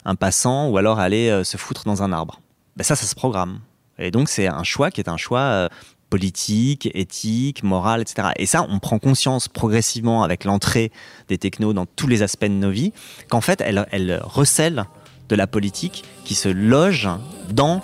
un 0.05 0.15
passant 0.15 0.69
ou 0.69 0.77
alors 0.77 0.99
aller 0.99 1.43
se 1.43 1.57
foutre 1.57 1.83
dans 1.85 2.03
un 2.03 2.13
arbre. 2.13 2.39
Ben 2.77 2.83
ça, 2.83 2.95
ça 2.95 3.05
se 3.05 3.15
programme. 3.15 3.59
Et 3.99 4.11
donc 4.11 4.29
c'est 4.29 4.47
un 4.47 4.63
choix 4.63 4.89
qui 4.89 5.01
est 5.01 5.09
un 5.09 5.17
choix 5.17 5.69
politique, 6.11 6.89
éthique, 6.93 7.63
moral, 7.63 8.01
etc. 8.01 8.27
Et 8.35 8.45
ça, 8.45 8.67
on 8.69 8.77
prend 8.79 8.99
conscience 8.99 9.47
progressivement 9.47 10.23
avec 10.23 10.43
l'entrée 10.43 10.91
des 11.29 11.39
technos 11.39 11.73
dans 11.73 11.87
tous 11.87 12.07
les 12.07 12.21
aspects 12.21 12.45
de 12.45 12.49
nos 12.49 12.69
vies, 12.69 12.93
qu'en 13.29 13.41
fait, 13.41 13.61
elles 13.61 14.19
recèlent 14.23 14.85
de 15.31 15.35
la 15.35 15.47
politique 15.47 16.03
qui 16.25 16.35
se 16.35 16.50
loge 16.50 17.09
dans 17.50 17.81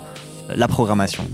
la 0.54 0.68
programmation. 0.68 1.24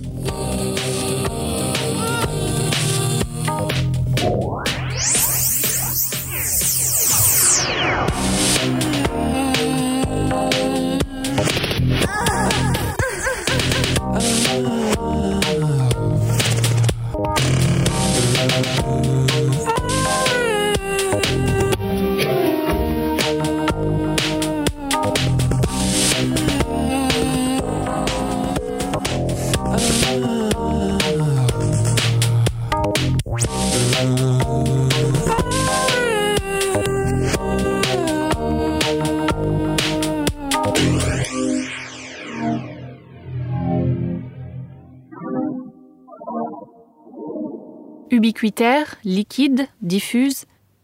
Ubiquitaires, 48.45 48.97
liquides, 49.05 49.69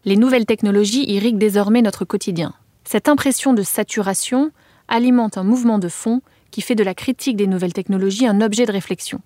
les 0.07 0.17
nouvelles 0.17 0.47
technologies 0.47 1.05
irriguent 1.11 1.37
désormais 1.37 1.83
notre 1.83 2.07
quotidien. 2.07 2.55
Cette 2.85 3.07
impression 3.07 3.52
de 3.52 3.62
saturation 3.62 4.50
alimente 4.88 5.37
un 5.37 5.45
mouvement 5.45 5.79
de 5.79 5.90
fond 5.90 6.23
qui 6.50 6.62
fait 6.62 6.75
de 6.75 6.83
la 6.83 6.95
critique 6.95 7.37
des 7.37 7.47
nouvelles 7.47 7.75
technologies 7.75 8.26
un 8.26 8.40
objet 8.40 8.64
de 8.64 8.73
réflexion. 8.73 9.21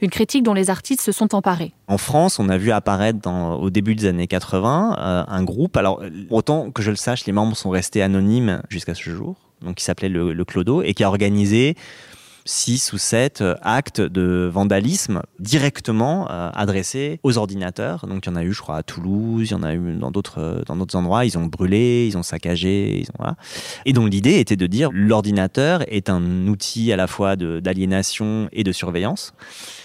Une 0.00 0.10
critique 0.10 0.44
dont 0.44 0.54
les 0.54 0.70
artistes 0.70 1.00
se 1.00 1.10
sont 1.10 1.34
emparés. 1.34 1.72
En 1.88 1.98
France, 1.98 2.38
on 2.38 2.48
a 2.48 2.58
vu 2.58 2.70
apparaître 2.70 3.28
au 3.28 3.70
début 3.70 3.96
des 3.96 4.06
années 4.06 4.28
80 4.28 4.96
euh, 4.96 5.24
un 5.26 5.42
groupe. 5.42 5.76
Alors, 5.76 6.00
autant 6.30 6.70
que 6.70 6.82
je 6.82 6.90
le 6.90 6.96
sache, 6.96 7.26
les 7.26 7.32
membres 7.32 7.56
sont 7.56 7.70
restés 7.70 8.02
anonymes 8.02 8.62
jusqu'à 8.68 8.94
ce 8.94 9.10
jour. 9.10 9.34
Donc, 9.62 9.74
qui 9.74 9.84
s'appelait 9.84 10.08
le 10.08 10.44
Clodo 10.44 10.82
et 10.82 10.94
qui 10.94 11.02
a 11.02 11.08
organisé 11.08 11.74
six 12.44 12.92
ou 12.92 12.98
sept 12.98 13.40
euh, 13.40 13.54
actes 13.62 14.00
de 14.00 14.50
vandalisme 14.52 15.22
directement 15.38 16.30
euh, 16.30 16.50
adressés 16.54 17.20
aux 17.22 17.38
ordinateurs. 17.38 18.06
Donc 18.06 18.26
il 18.26 18.30
y 18.30 18.32
en 18.32 18.36
a 18.36 18.42
eu, 18.42 18.52
je 18.52 18.60
crois, 18.60 18.76
à 18.76 18.82
Toulouse, 18.82 19.48
il 19.48 19.52
y 19.52 19.54
en 19.54 19.62
a 19.62 19.74
eu 19.74 19.94
dans 19.94 20.10
d'autres 20.10 20.40
euh, 20.40 20.62
dans 20.66 20.76
d'autres 20.76 20.96
endroits. 20.96 21.24
Ils 21.24 21.38
ont 21.38 21.46
brûlé, 21.46 22.06
ils 22.06 22.16
ont 22.16 22.22
saccagé, 22.22 23.00
ils 23.00 23.08
ont. 23.18 23.34
Et 23.84 23.92
donc 23.92 24.10
l'idée 24.10 24.38
était 24.38 24.56
de 24.56 24.66
dire 24.66 24.90
l'ordinateur 24.92 25.82
est 25.88 26.08
un 26.08 26.46
outil 26.46 26.92
à 26.92 26.96
la 26.96 27.06
fois 27.06 27.36
d'aliénation 27.36 28.48
et 28.52 28.64
de 28.64 28.72
surveillance. 28.72 29.32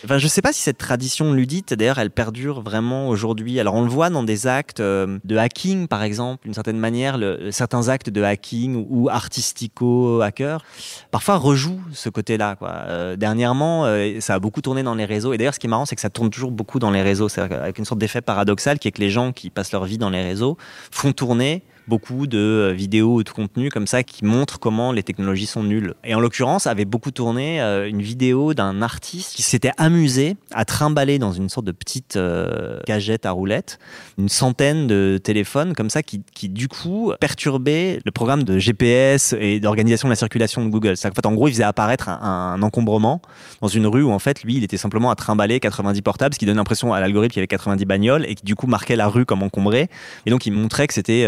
Enfin, 0.03 0.17
je 0.17 0.25
ne 0.25 0.29
sais 0.29 0.41
pas 0.41 0.53
si 0.53 0.61
cette 0.61 0.77
tradition 0.77 1.33
ludite, 1.33 1.73
d'ailleurs, 1.73 1.99
elle 1.99 2.11
perdure 2.11 2.61
vraiment 2.61 3.09
aujourd'hui. 3.09 3.59
Alors 3.59 3.75
on 3.75 3.83
le 3.83 3.89
voit 3.89 4.09
dans 4.09 4.23
des 4.23 4.47
actes 4.47 4.81
de 4.81 5.37
hacking, 5.37 5.87
par 5.87 6.03
exemple, 6.03 6.43
d'une 6.43 6.53
certaine 6.53 6.77
manière, 6.77 7.19
certains 7.51 7.89
actes 7.89 8.09
de 8.09 8.21
hacking 8.21 8.85
ou 8.89 9.09
artistico-hacker, 9.09 10.63
parfois 11.11 11.37
rejouent 11.37 11.81
ce 11.93 12.09
côté-là. 12.09 12.44
Euh, 12.61 13.15
dernièrement, 13.15 13.85
euh, 13.85 14.19
ça 14.19 14.35
a 14.35 14.39
beaucoup 14.39 14.61
tourné 14.61 14.83
dans 14.83 14.95
les 14.95 15.05
réseaux. 15.05 15.33
Et 15.33 15.37
d'ailleurs, 15.37 15.53
ce 15.53 15.59
qui 15.59 15.67
est 15.67 15.69
marrant, 15.69 15.85
c'est 15.85 15.95
que 15.95 16.01
ça 16.01 16.09
tourne 16.09 16.29
toujours 16.29 16.51
beaucoup 16.51 16.79
dans 16.79 16.91
les 16.91 17.01
réseaux. 17.01 17.29
C'est 17.29 17.41
avec 17.41 17.77
une 17.77 17.85
sorte 17.85 17.99
d'effet 17.99 18.21
paradoxal 18.21 18.79
qui 18.79 18.87
est 18.87 18.91
que 18.91 19.01
les 19.01 19.09
gens 19.09 19.31
qui 19.31 19.49
passent 19.49 19.71
leur 19.71 19.85
vie 19.85 19.97
dans 19.97 20.09
les 20.09 20.23
réseaux 20.23 20.57
font 20.91 21.11
tourner 21.11 21.63
beaucoup 21.87 22.27
de 22.27 22.37
euh, 22.37 22.73
vidéos 22.73 23.15
ou 23.15 23.23
de 23.23 23.29
contenus 23.29 23.71
comme 23.71 23.87
ça 23.87 24.03
qui 24.03 24.25
montrent 24.25 24.59
comment 24.59 24.91
les 24.91 25.03
technologies 25.03 25.45
sont 25.45 25.63
nulles. 25.63 25.93
Et 26.03 26.15
en 26.15 26.19
l'occurrence, 26.19 26.67
avait 26.67 26.85
beaucoup 26.85 27.11
tourné 27.11 27.61
euh, 27.61 27.87
une 27.87 28.01
vidéo 28.01 28.53
d'un 28.53 28.81
artiste 28.81 29.35
qui 29.35 29.41
s'était 29.41 29.71
amusé 29.77 30.37
à 30.51 30.65
trimballer 30.65 31.19
dans 31.19 31.31
une 31.31 31.49
sorte 31.49 31.65
de 31.65 31.71
petite 31.71 32.15
euh, 32.15 32.79
cagette 32.85 33.25
à 33.25 33.31
roulettes 33.31 33.79
une 34.17 34.29
centaine 34.29 34.87
de 34.87 35.19
téléphones 35.21 35.73
comme 35.73 35.89
ça 35.89 36.01
qui, 36.01 36.21
qui 36.33 36.49
du 36.49 36.67
coup 36.67 37.13
perturbaient 37.19 37.99
le 38.03 38.11
programme 38.11 38.43
de 38.43 38.57
GPS 38.57 39.35
et 39.39 39.59
d'organisation 39.59 40.07
de 40.07 40.11
la 40.11 40.15
circulation 40.15 40.63
de 40.63 40.69
Google. 40.69 40.93
En 40.93 41.11
fait, 41.11 41.25
en 41.25 41.33
gros, 41.33 41.47
il 41.47 41.51
faisait 41.51 41.63
apparaître 41.63 42.09
un, 42.09 42.61
encombrement 42.61 43.21
dans 43.61 43.67
une 43.67 43.87
rue 43.87 44.03
où 44.03 44.11
en 44.11 44.19
fait, 44.19 44.43
lui, 44.43 44.55
il 44.55 44.63
était 44.63 44.77
simplement 44.77 45.11
à 45.11 45.15
trimballer 45.15 45.59
90 45.59 46.01
portables, 46.01 46.33
ce 46.33 46.39
qui 46.39 46.45
donne 46.45 46.57
l'impression 46.57 46.93
à 46.93 46.99
l'algorithme 46.99 47.33
qu'il 47.33 47.39
y 47.39 47.41
avait 47.41 47.47
90 47.47 47.85
bagnoles 47.85 48.25
et 48.25 48.35
qui 48.35 48.43
du 48.43 48.55
coup 48.55 48.67
marquait 48.67 48.95
la 48.95 49.07
rue 49.07 49.25
comme 49.25 49.43
encombrée. 49.43 49.89
Et 50.25 50.29
donc, 50.29 50.45
il 50.45 50.51
montrait 50.51 50.87
que 50.87 50.93
c'était 50.93 51.25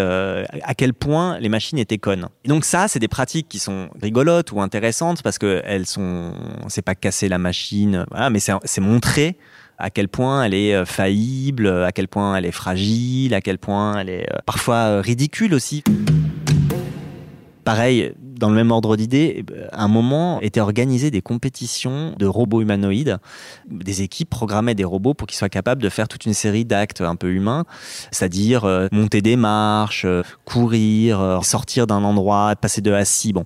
à 0.64 0.76
quel 0.76 0.94
point 0.94 1.40
les 1.40 1.50
machines 1.50 1.78
étaient 1.78 1.98
connes. 1.98 2.28
Et 2.44 2.50
donc 2.50 2.66
ça, 2.66 2.88
c'est 2.88 3.00
des 3.00 3.08
pratiques 3.08 3.48
qui 3.50 3.60
sont 3.60 3.90
rigolotes 4.02 4.52
ou 4.52 4.62
intéressantes 4.62 5.22
parce 5.22 5.38
que 5.38 5.62
elles 5.66 5.86
sont, 5.86 6.34
c'est 6.68 6.82
pas 6.82 6.96
casser 6.96 7.30
la 7.30 7.38
machine, 7.38 8.06
mais 8.32 8.40
c'est 8.40 8.82
montrer 8.82 9.38
à 9.78 9.90
quel 9.90 10.08
point 10.08 10.44
elle 10.44 10.54
est 10.54 10.74
euh, 10.74 10.86
faillible, 10.86 11.68
à 11.68 11.92
quel 11.92 12.08
point 12.08 12.36
elle 12.36 12.46
est 12.46 12.52
fragile, 12.52 13.34
à 13.34 13.42
quel 13.42 13.58
point 13.58 14.00
elle 14.00 14.10
est 14.10 14.34
euh, 14.34 14.40
parfois 14.46 14.76
euh, 14.76 15.02
ridicule 15.02 15.54
aussi. 15.54 15.84
Pareil, 17.64 18.14
dans 18.38 18.50
le 18.50 18.56
même 18.56 18.72
ordre 18.72 18.96
d'idée, 18.96 19.44
à 19.72 19.84
un 19.84 19.88
moment 19.88 20.40
étaient 20.42 20.60
organisées 20.60 21.12
des 21.12 21.22
compétitions 21.22 22.14
de 22.18 22.26
robots 22.26 22.62
humanoïdes. 22.62 23.18
Des 23.70 24.02
équipes 24.02 24.30
programmaient 24.30 24.76
des 24.76 24.84
robots 24.84 25.14
pour 25.14 25.28
qu'ils 25.28 25.38
soient 25.38 25.50
capables 25.50 25.82
de 25.82 25.90
faire 25.90 26.08
toute 26.08 26.26
une 26.26 26.34
série 26.34 26.66
d'actes 26.66 27.02
un 27.02 27.16
peu 27.16 27.32
humains, 27.32 27.66
c'est-à-dire 28.12 28.66
euh, 28.66 28.88
monter 28.92 29.22
des 29.22 29.36
marches, 29.36 30.06
euh, 30.06 30.24
courir, 30.46 31.20
euh, 31.20 31.42
sortir 31.42 31.88
d'un 31.88 32.04
endroit, 32.04 32.56
passer 32.56 32.82
de 32.82 32.92
assis. 32.92 33.34
Bon. 33.34 33.46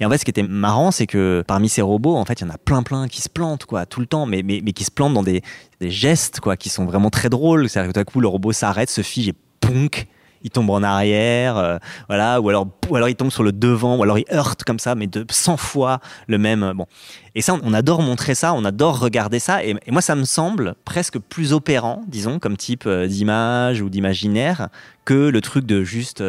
Et 0.00 0.06
en 0.06 0.10
fait, 0.10 0.18
ce 0.18 0.24
qui 0.24 0.30
était 0.30 0.42
marrant, 0.42 0.90
c'est 0.90 1.06
que 1.06 1.44
parmi 1.46 1.68
ces 1.68 1.82
robots, 1.82 2.16
en 2.16 2.24
fait, 2.24 2.40
il 2.40 2.44
y 2.44 2.46
en 2.46 2.54
a 2.54 2.58
plein 2.58 2.82
plein 2.82 3.08
qui 3.08 3.20
se 3.22 3.28
plantent 3.28 3.64
quoi, 3.64 3.86
tout 3.86 4.00
le 4.00 4.06
temps, 4.06 4.26
mais, 4.26 4.42
mais, 4.42 4.60
mais 4.64 4.72
qui 4.72 4.84
se 4.84 4.90
plantent 4.90 5.14
dans 5.14 5.22
des, 5.22 5.42
des 5.80 5.90
gestes 5.90 6.40
quoi, 6.40 6.56
qui 6.56 6.68
sont 6.68 6.84
vraiment 6.84 7.10
très 7.10 7.28
drôles. 7.28 7.68
C'est-à-dire 7.68 7.92
que 7.92 7.94
tout 7.94 8.00
à 8.00 8.04
coup, 8.04 8.20
le 8.20 8.28
robot 8.28 8.52
s'arrête, 8.52 8.90
se 8.90 9.02
fige 9.02 9.28
et 9.28 9.34
punk 9.60 10.08
il 10.42 10.50
tombe 10.50 10.70
en 10.70 10.82
arrière, 10.82 11.56
euh, 11.58 11.78
voilà, 12.08 12.40
ou 12.40 12.48
alors, 12.48 12.66
ou 12.88 12.96
alors 12.96 13.08
il 13.08 13.14
tombe 13.14 13.30
sur 13.30 13.42
le 13.42 13.52
devant, 13.52 13.96
ou 13.96 14.02
alors 14.02 14.18
il 14.18 14.24
heurte 14.32 14.64
comme 14.64 14.78
ça, 14.78 14.94
mais 14.94 15.06
de 15.06 15.24
100 15.28 15.56
fois 15.56 16.00
le 16.28 16.38
même. 16.38 16.62
Euh, 16.62 16.74
bon. 16.74 16.86
Et 17.34 17.42
ça, 17.42 17.56
on 17.62 17.72
adore 17.74 18.02
montrer 18.02 18.34
ça, 18.34 18.54
on 18.54 18.64
adore 18.64 18.98
regarder 18.98 19.38
ça, 19.38 19.64
et, 19.64 19.76
moi, 19.88 20.02
ça 20.02 20.14
me 20.14 20.24
semble 20.24 20.74
presque 20.84 21.18
plus 21.18 21.52
opérant, 21.52 22.02
disons, 22.08 22.38
comme 22.38 22.56
type 22.56 22.84
euh, 22.86 23.06
d'image 23.06 23.82
ou 23.82 23.90
d'imaginaire, 23.90 24.68
que 25.04 25.14
le 25.14 25.40
truc 25.40 25.66
de 25.66 25.82
juste 25.82 26.22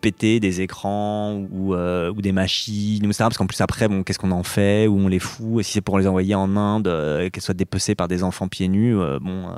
péter 0.00 0.40
des 0.40 0.62
écrans 0.62 1.34
ou, 1.52 1.74
des 2.22 2.32
machines. 2.32 3.06
Parce 3.18 3.36
qu'en 3.36 3.46
plus, 3.46 3.60
après, 3.60 3.88
bon, 3.88 4.04
qu'est-ce 4.04 4.18
qu'on 4.18 4.30
en 4.30 4.42
fait, 4.42 4.86
où 4.86 4.96
on 4.96 5.08
les 5.08 5.18
fout, 5.18 5.60
et 5.60 5.62
si 5.62 5.72
c'est 5.72 5.80
pour 5.82 5.98
les 5.98 6.06
envoyer 6.06 6.34
en 6.34 6.56
Inde, 6.56 6.84
qu'elles 7.30 7.42
soient 7.42 7.52
dépecées 7.52 7.94
par 7.94 8.08
des 8.08 8.22
enfants 8.22 8.48
pieds 8.48 8.68
nus, 8.68 8.96
bon, 9.20 9.48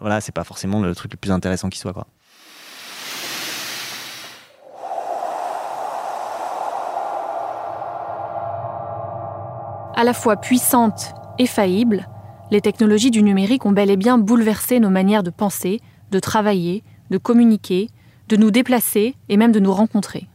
voilà, 0.00 0.22
c'est 0.22 0.32
pas 0.32 0.44
forcément 0.44 0.80
le 0.80 0.94
truc 0.94 1.12
le 1.12 1.18
plus 1.18 1.30
intéressant 1.30 1.68
qui 1.68 1.78
soit, 1.78 1.92
quoi. 1.92 2.06
À 9.98 10.04
la 10.04 10.12
fois 10.12 10.36
puissantes 10.36 11.14
et 11.38 11.46
faillibles, 11.46 12.06
les 12.50 12.60
technologies 12.60 13.10
du 13.10 13.22
numérique 13.22 13.64
ont 13.64 13.72
bel 13.72 13.90
et 13.90 13.96
bien 13.96 14.18
bouleversé 14.18 14.78
nos 14.78 14.90
manières 14.90 15.22
de 15.22 15.30
penser, 15.30 15.80
de 16.10 16.18
travailler, 16.18 16.84
de 17.08 17.16
communiquer, 17.16 17.88
de 18.28 18.36
nous 18.36 18.50
déplacer 18.50 19.14
et 19.30 19.38
même 19.38 19.52
de 19.52 19.58
nous 19.58 19.72
rencontrer. 19.72 20.28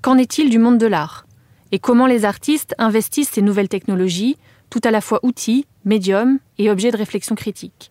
Qu'en 0.00 0.16
est-il 0.16 0.48
du 0.48 0.58
monde 0.58 0.78
de 0.78 0.86
l'art? 0.86 1.26
Et 1.72 1.78
comment 1.78 2.06
les 2.06 2.24
artistes 2.24 2.74
investissent 2.78 3.32
ces 3.32 3.42
nouvelles 3.42 3.68
technologies, 3.68 4.38
tout 4.70 4.80
à 4.82 4.90
la 4.90 5.02
fois 5.02 5.20
outils, 5.22 5.66
médiums 5.84 6.38
et 6.56 6.70
objets 6.70 6.90
de 6.90 6.96
réflexion 6.96 7.34
critique? 7.34 7.90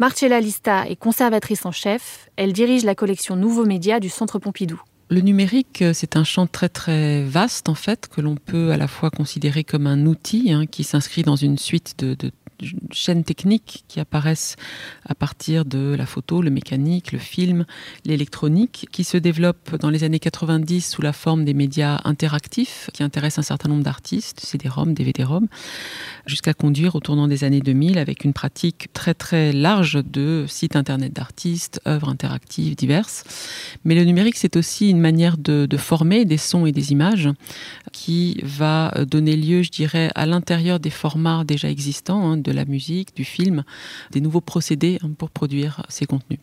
Marcella 0.00 0.40
Lista 0.40 0.88
est 0.88 0.96
conservatrice 0.96 1.64
en 1.64 1.70
chef, 1.70 2.28
elle 2.34 2.52
dirige 2.52 2.82
la 2.82 2.96
collection 2.96 3.36
Nouveaux 3.36 3.66
Médias 3.66 4.00
du 4.00 4.08
Centre 4.08 4.40
Pompidou. 4.40 4.82
Le 5.12 5.20
numérique, 5.22 5.82
euh, 5.82 5.92
c'est 5.92 6.16
un 6.16 6.22
champ 6.22 6.46
très 6.46 6.68
très 6.68 7.24
vaste 7.24 7.68
en 7.68 7.74
fait, 7.74 8.06
que 8.06 8.20
l'on 8.20 8.36
peut 8.36 8.70
à 8.70 8.76
la 8.76 8.86
fois 8.86 9.10
considérer 9.10 9.64
comme 9.64 9.88
un 9.88 10.06
outil 10.06 10.52
hein, 10.52 10.66
qui 10.66 10.84
s'inscrit 10.84 11.24
dans 11.24 11.34
une 11.34 11.58
suite 11.58 11.96
de, 11.98 12.14
de 12.14 12.30
chaînes 12.92 13.24
techniques 13.24 13.84
qui 13.88 14.00
apparaissent 14.00 14.56
à 15.06 15.14
partir 15.14 15.64
de 15.64 15.94
la 15.96 16.06
photo, 16.06 16.42
le 16.42 16.50
mécanique, 16.50 17.12
le 17.12 17.18
film, 17.18 17.64
l'électronique, 18.04 18.86
qui 18.92 19.04
se 19.04 19.16
développent 19.16 19.76
dans 19.76 19.90
les 19.90 20.04
années 20.04 20.18
90 20.18 20.90
sous 20.90 21.02
la 21.02 21.12
forme 21.12 21.44
des 21.44 21.54
médias 21.54 22.00
interactifs 22.04 22.90
qui 22.92 23.02
intéressent 23.02 23.44
un 23.44 23.48
certain 23.48 23.68
nombre 23.68 23.84
d'artistes, 23.84 24.40
CD-ROM, 24.40 24.94
DVD-ROM, 24.94 25.48
jusqu'à 26.26 26.54
conduire 26.54 26.94
au 26.94 27.00
tournant 27.00 27.28
des 27.28 27.44
années 27.44 27.60
2000 27.60 27.98
avec 27.98 28.24
une 28.24 28.32
pratique 28.32 28.92
très 28.92 29.14
très 29.14 29.52
large 29.52 29.98
de 30.04 30.44
sites 30.48 30.76
internet 30.76 31.12
d'artistes, 31.12 31.80
œuvres 31.86 32.08
interactives 32.08 32.76
diverses. 32.76 33.24
Mais 33.84 33.94
le 33.94 34.04
numérique, 34.04 34.36
c'est 34.36 34.56
aussi 34.56 34.90
une 34.90 35.00
manière 35.00 35.36
de, 35.38 35.68
former 35.76 36.24
des 36.24 36.36
sons 36.36 36.66
et 36.66 36.72
des 36.72 36.92
images 36.92 37.28
qui 37.92 38.40
va 38.44 38.92
donner 39.08 39.36
lieu, 39.36 39.62
je 39.62 39.70
dirais, 39.70 40.10
à 40.14 40.26
l'intérieur 40.26 40.78
des 40.78 40.90
formats 40.90 41.44
déjà 41.44 41.70
existants, 41.70 42.32
hein, 42.32 42.36
de 42.36 42.49
de 42.50 42.56
la 42.56 42.64
musique, 42.64 43.14
du 43.14 43.24
film, 43.24 43.64
des 44.10 44.20
nouveaux 44.20 44.40
procédés 44.40 44.98
hein, 45.02 45.10
pour 45.16 45.30
produire 45.30 45.84
ces 45.88 46.06
contenus. 46.06 46.40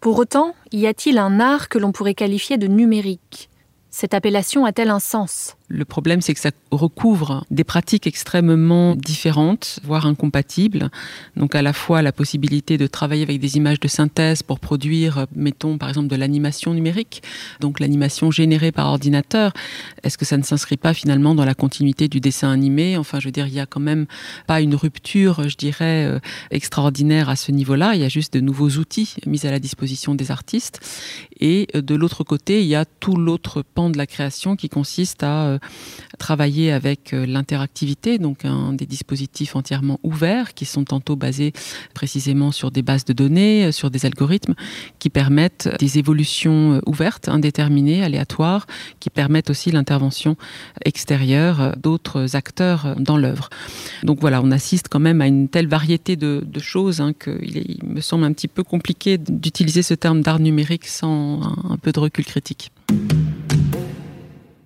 Pour 0.00 0.18
autant, 0.18 0.54
y 0.72 0.86
a-t-il 0.86 1.18
un 1.18 1.38
art 1.38 1.68
que 1.68 1.78
l'on 1.78 1.92
pourrait 1.92 2.14
qualifier 2.14 2.56
de 2.56 2.66
numérique? 2.66 3.50
Cette 3.90 4.14
appellation 4.14 4.64
a-t-elle 4.64 4.90
un 4.90 4.98
sens? 4.98 5.56
Le 5.72 5.84
problème, 5.86 6.20
c'est 6.20 6.34
que 6.34 6.40
ça 6.40 6.50
recouvre 6.70 7.46
des 7.50 7.64
pratiques 7.64 8.06
extrêmement 8.06 8.94
différentes, 8.94 9.80
voire 9.82 10.04
incompatibles. 10.04 10.90
Donc 11.36 11.54
à 11.54 11.62
la 11.62 11.72
fois 11.72 12.02
la 12.02 12.12
possibilité 12.12 12.76
de 12.76 12.86
travailler 12.86 13.22
avec 13.22 13.40
des 13.40 13.56
images 13.56 13.80
de 13.80 13.88
synthèse 13.88 14.42
pour 14.42 14.60
produire, 14.60 15.26
mettons 15.34 15.78
par 15.78 15.88
exemple 15.88 16.08
de 16.08 16.16
l'animation 16.16 16.74
numérique, 16.74 17.22
donc 17.60 17.80
l'animation 17.80 18.30
générée 18.30 18.70
par 18.70 18.88
ordinateur. 18.88 19.54
Est-ce 20.02 20.18
que 20.18 20.26
ça 20.26 20.36
ne 20.36 20.42
s'inscrit 20.42 20.76
pas 20.76 20.92
finalement 20.92 21.34
dans 21.34 21.46
la 21.46 21.54
continuité 21.54 22.06
du 22.06 22.20
dessin 22.20 22.50
animé? 22.50 22.98
Enfin, 22.98 23.18
je 23.18 23.28
veux 23.28 23.32
dire, 23.32 23.46
il 23.46 23.54
y 23.54 23.60
a 23.60 23.66
quand 23.66 23.80
même 23.80 24.04
pas 24.46 24.60
une 24.60 24.74
rupture, 24.74 25.48
je 25.48 25.56
dirais, 25.56 26.04
euh, 26.04 26.18
extraordinaire 26.50 27.30
à 27.30 27.36
ce 27.36 27.50
niveau-là. 27.50 27.94
Il 27.94 28.02
y 28.02 28.04
a 28.04 28.10
juste 28.10 28.34
de 28.34 28.40
nouveaux 28.40 28.70
outils 28.70 29.14
mis 29.26 29.46
à 29.46 29.50
la 29.50 29.58
disposition 29.58 30.14
des 30.14 30.30
artistes. 30.30 30.80
Et 31.40 31.66
euh, 31.74 31.80
de 31.80 31.94
l'autre 31.94 32.24
côté, 32.24 32.60
il 32.60 32.68
y 32.68 32.74
a 32.74 32.84
tout 32.84 33.16
l'autre 33.16 33.62
pan 33.62 33.88
de 33.88 33.96
la 33.96 34.06
création 34.06 34.54
qui 34.54 34.68
consiste 34.68 35.22
à 35.22 35.46
euh, 35.46 35.58
travailler 36.18 36.72
avec 36.72 37.12
euh, 37.12 37.26
l'interactivité, 37.26 38.18
donc 38.18 38.40
des 38.72 38.86
dispositifs 38.86 39.56
entièrement 39.56 39.98
ouverts 40.02 40.54
qui 40.54 40.64
sont 40.64 40.84
tantôt 40.84 41.16
basés 41.16 41.52
précisément 41.94 42.52
sur 42.52 42.70
des 42.70 42.82
bases 42.82 43.04
de 43.04 43.12
données, 43.12 43.66
euh, 43.66 43.72
sur 43.72 43.90
des 43.90 44.06
algorithmes 44.06 44.54
qui 44.98 45.10
permettent 45.10 45.68
des 45.78 45.98
évolutions 45.98 46.80
ouvertes, 46.86 47.28
indéterminées, 47.28 48.02
aléatoires, 48.02 48.66
qui 49.00 49.10
permettent 49.10 49.50
aussi 49.50 49.70
l'intervention 49.70 50.36
extérieure 50.84 51.76
d'autres 51.82 52.36
acteurs 52.36 52.94
dans 52.98 53.16
l'œuvre. 53.16 53.50
Donc 54.02 54.20
voilà, 54.20 54.40
on 54.42 54.50
assiste 54.50 54.88
quand 54.88 55.00
même 55.00 55.20
à 55.20 55.26
une 55.26 55.48
telle 55.48 55.68
variété 55.68 56.16
de, 56.16 56.42
choses 56.58 57.00
hein, 57.00 57.12
qu'il 57.12 57.78
me 57.84 58.00
semble 58.00 58.24
un 58.24 58.32
petit 58.32 58.48
peu 58.48 58.62
compliqué 58.62 59.18
d'utiliser 59.18 59.82
ce 59.82 59.94
terme 59.94 60.22
d'art 60.22 60.38
numérique 60.38 60.86
sans 60.86 61.40
un 61.68 61.76
peu 61.76 61.92
de 61.92 62.00
recul 62.00 62.24
critique. 62.24 62.70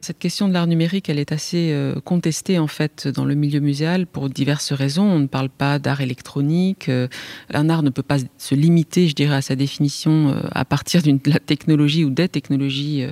Cette 0.06 0.20
question 0.20 0.46
de 0.46 0.52
l'art 0.52 0.68
numérique, 0.68 1.08
elle 1.08 1.18
est 1.18 1.32
assez 1.32 1.72
euh, 1.72 1.98
contestée 1.98 2.60
en 2.60 2.68
fait 2.68 3.08
dans 3.08 3.24
le 3.24 3.34
milieu 3.34 3.58
muséal 3.58 4.06
pour 4.06 4.28
diverses 4.28 4.72
raisons. 4.72 5.02
On 5.02 5.18
ne 5.18 5.26
parle 5.26 5.48
pas 5.48 5.80
d'art 5.80 6.00
électronique. 6.00 6.88
Euh, 6.88 7.08
un 7.52 7.68
art 7.68 7.82
ne 7.82 7.90
peut 7.90 8.04
pas 8.04 8.18
se 8.38 8.54
limiter, 8.54 9.08
je 9.08 9.16
dirais, 9.16 9.34
à 9.34 9.42
sa 9.42 9.56
définition 9.56 10.28
euh, 10.28 10.42
à 10.52 10.64
partir 10.64 11.02
de 11.02 11.18
la 11.26 11.40
technologie 11.40 12.04
ou 12.04 12.10
des 12.10 12.28
technologies 12.28 13.04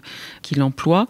qu'il 0.42 0.62
emploie. 0.62 1.08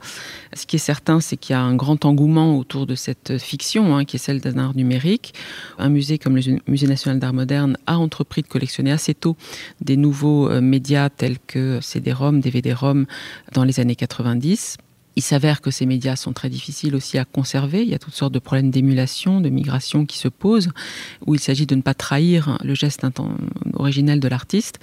Ce 0.54 0.64
qui 0.64 0.76
est 0.76 0.78
certain, 0.78 1.20
c'est 1.20 1.36
qu'il 1.36 1.52
y 1.52 1.56
a 1.56 1.60
un 1.60 1.76
grand 1.76 2.06
engouement 2.06 2.56
autour 2.56 2.86
de 2.86 2.94
cette 2.94 3.36
fiction, 3.36 3.94
hein, 3.94 4.06
qui 4.06 4.16
est 4.16 4.18
celle 4.18 4.40
d'un 4.40 4.56
art 4.56 4.74
numérique. 4.74 5.34
Un 5.76 5.90
musée 5.90 6.16
comme 6.16 6.36
le 6.36 6.60
Musée 6.66 6.86
national 6.86 7.18
d'art 7.18 7.34
moderne 7.34 7.76
a 7.86 7.98
entrepris 7.98 8.40
de 8.40 8.48
collectionner 8.48 8.90
assez 8.90 9.12
tôt 9.12 9.36
des 9.82 9.98
nouveaux 9.98 10.48
médias 10.62 11.10
tels 11.10 11.38
que 11.46 11.78
CD-ROM, 11.82 12.40
DVD-ROM 12.40 13.04
dans 13.52 13.64
les 13.64 13.80
années 13.80 13.96
90. 13.96 14.78
Il 15.16 15.22
s'avère 15.22 15.60
que 15.60 15.70
ces 15.70 15.86
médias 15.86 16.16
sont 16.16 16.32
très 16.32 16.48
difficiles 16.48 16.94
aussi 16.94 17.18
à 17.18 17.24
conserver. 17.24 17.82
Il 17.82 17.88
y 17.88 17.94
a 17.94 17.98
toutes 17.98 18.14
sortes 18.14 18.34
de 18.34 18.38
problèmes 18.38 18.70
d'émulation, 18.70 19.40
de 19.40 19.48
migration 19.48 20.06
qui 20.06 20.18
se 20.18 20.28
posent, 20.28 20.70
où 21.26 21.34
il 21.34 21.40
s'agit 21.40 21.66
de 21.66 21.74
ne 21.74 21.82
pas 21.82 21.94
trahir 21.94 22.58
le 22.64 22.74
geste 22.74 23.06
originel 23.74 24.20
de 24.20 24.28
l'artiste. 24.28 24.80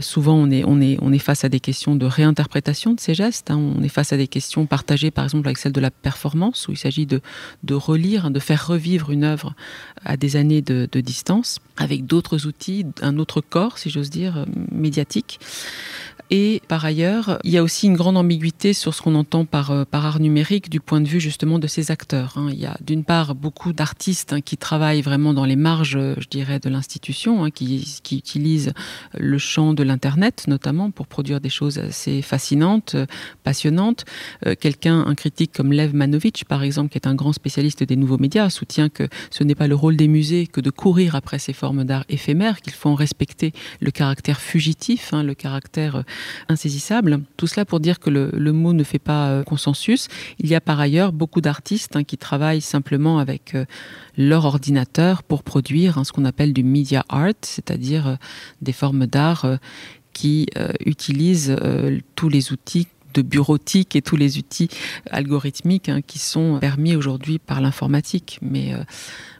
Souvent, 0.00 0.36
on 0.36 0.50
est, 0.50 1.18
face 1.18 1.44
à 1.44 1.48
des 1.48 1.60
questions 1.60 1.96
de 1.96 2.06
réinterprétation 2.06 2.94
de 2.94 3.00
ces 3.00 3.14
gestes. 3.14 3.50
Hein. 3.50 3.56
On 3.56 3.82
est 3.82 3.88
face 3.88 4.12
à 4.12 4.16
des 4.16 4.28
questions 4.28 4.66
partagées, 4.66 5.10
par 5.10 5.24
exemple, 5.24 5.48
avec 5.48 5.58
celle 5.58 5.72
de 5.72 5.80
la 5.80 5.90
performance, 5.90 6.68
où 6.68 6.72
il 6.72 6.78
s'agit 6.78 7.06
de, 7.06 7.20
relire, 7.72 8.30
de 8.30 8.38
faire 8.38 8.66
revivre 8.66 9.10
une 9.10 9.24
œuvre 9.24 9.54
à 10.04 10.16
des 10.16 10.36
années 10.36 10.62
de, 10.62 11.00
distance, 11.00 11.58
avec 11.76 12.06
d'autres 12.06 12.46
outils, 12.46 12.86
un 13.02 13.18
autre 13.18 13.40
corps, 13.40 13.78
si 13.78 13.90
j'ose 13.90 14.10
dire, 14.10 14.46
médiatique. 14.70 15.40
Et 16.30 16.60
par 16.68 16.84
ailleurs, 16.84 17.38
il 17.42 17.50
y 17.52 17.56
a 17.56 17.62
aussi 17.62 17.86
une 17.86 17.96
grande 17.96 18.18
ambiguïté 18.18 18.74
sur 18.74 18.94
ce 18.94 19.00
qu'on 19.00 19.14
entend 19.14 19.46
par, 19.46 19.70
euh, 19.70 19.84
art 19.92 20.20
numérique 20.20 20.68
du 20.68 20.78
point 20.78 21.00
de 21.00 21.08
vue 21.08 21.20
justement 21.20 21.58
de 21.58 21.66
ces 21.66 21.90
acteurs. 21.90 22.34
Hein. 22.36 22.48
Il 22.52 22.58
y 22.58 22.66
a 22.66 22.76
d'une 22.84 23.02
part 23.02 23.34
beaucoup 23.34 23.72
d'artistes 23.72 24.32
hein, 24.32 24.40
qui 24.40 24.56
travaillent 24.56 25.00
vraiment 25.00 25.32
dans 25.32 25.46
les 25.46 25.56
marges, 25.56 25.96
euh, 25.96 26.14
je 26.18 26.28
dirais, 26.28 26.60
de 26.60 26.68
l'institution, 26.68 27.50
qui, 27.50 27.98
qui 28.02 28.18
utilisent 28.18 28.74
le 29.14 29.38
champ 29.38 29.72
de 29.72 29.82
l'Internet 29.88 30.44
notamment 30.46 30.90
pour 30.90 31.06
produire 31.06 31.40
des 31.40 31.48
choses 31.48 31.78
assez 31.78 32.22
fascinantes, 32.22 32.94
euh, 32.94 33.06
passionnantes. 33.42 34.04
Quelqu'un, 34.60 35.04
un 35.06 35.14
critique 35.14 35.52
comme 35.52 35.72
Lev 35.72 35.94
Manovitch, 35.94 36.44
par 36.44 36.62
exemple, 36.62 36.90
qui 36.90 36.98
est 36.98 37.06
un 37.06 37.14
grand 37.14 37.32
spécialiste 37.32 37.82
des 37.82 37.96
nouveaux 37.96 38.18
médias, 38.18 38.50
soutient 38.50 38.88
que 38.88 39.08
ce 39.30 39.42
n'est 39.42 39.54
pas 39.54 39.66
le 39.66 39.74
rôle 39.74 39.96
des 39.96 40.08
musées 40.08 40.46
que 40.46 40.60
de 40.60 40.70
courir 40.70 41.14
après 41.14 41.38
ces 41.38 41.52
formes 41.52 41.84
d'art 41.84 42.04
éphémères, 42.08 42.60
qu'il 42.60 42.72
faut 42.72 42.90
en 42.90 42.94
respecter 42.94 43.52
le 43.80 43.90
caractère 43.90 44.40
fugitif, 44.40 45.12
le 45.12 45.34
caractère 45.34 46.04
insaisissable. 46.48 47.20
Tout 47.36 47.46
cela 47.46 47.64
pour 47.64 47.80
dire 47.80 47.98
que 47.98 48.10
le, 48.10 48.52
mot 48.52 48.72
ne 48.72 48.84
fait 48.84 48.98
pas 48.98 49.28
euh, 49.28 49.42
consensus. 49.42 50.08
Il 50.38 50.48
y 50.48 50.54
a 50.54 50.60
par 50.60 50.80
ailleurs 50.80 51.12
beaucoup 51.12 51.40
d'artistes 51.40 51.96
hein, 51.96 52.04
qui 52.04 52.18
travaillent 52.18 52.60
simplement 52.60 53.18
avec 53.18 53.54
euh, 53.54 53.64
leur 54.16 54.44
ordinateur 54.44 55.22
pour 55.22 55.42
produire 55.42 55.98
hein, 55.98 56.04
ce 56.04 56.12
qu'on 56.12 56.24
appelle 56.24 56.52
du 56.52 56.64
media 56.64 57.04
art, 57.08 57.28
c'est-à-dire 57.42 58.08
euh, 58.08 58.14
des 58.62 58.72
formes 58.72 59.06
d'art 59.06 59.58
qui 60.18 60.48
utilisent 60.84 61.56
tous 62.16 62.28
les 62.28 62.50
outils 62.50 62.88
de 63.14 63.22
bureautique 63.22 63.94
et 63.94 64.02
tous 64.02 64.16
les 64.16 64.36
outils 64.36 64.68
algorithmiques 65.12 65.88
hein, 65.88 66.00
qui 66.04 66.18
sont 66.18 66.58
permis 66.58 66.96
aujourd'hui 66.96 67.38
par 67.38 67.60
l'informatique. 67.60 68.40
Mais 68.42 68.72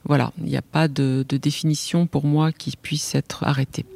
voilà, 0.05 0.33
il 0.39 0.45
n'y 0.45 0.57
a 0.57 0.63
pas 0.63 0.87
de 0.87 1.25
définition 1.25 2.07
pour 2.07 2.27
moi 2.27 2.53
qui 2.53 2.77
puisse 2.81 3.17
être 3.17 3.43
arrêtée. 3.43 3.87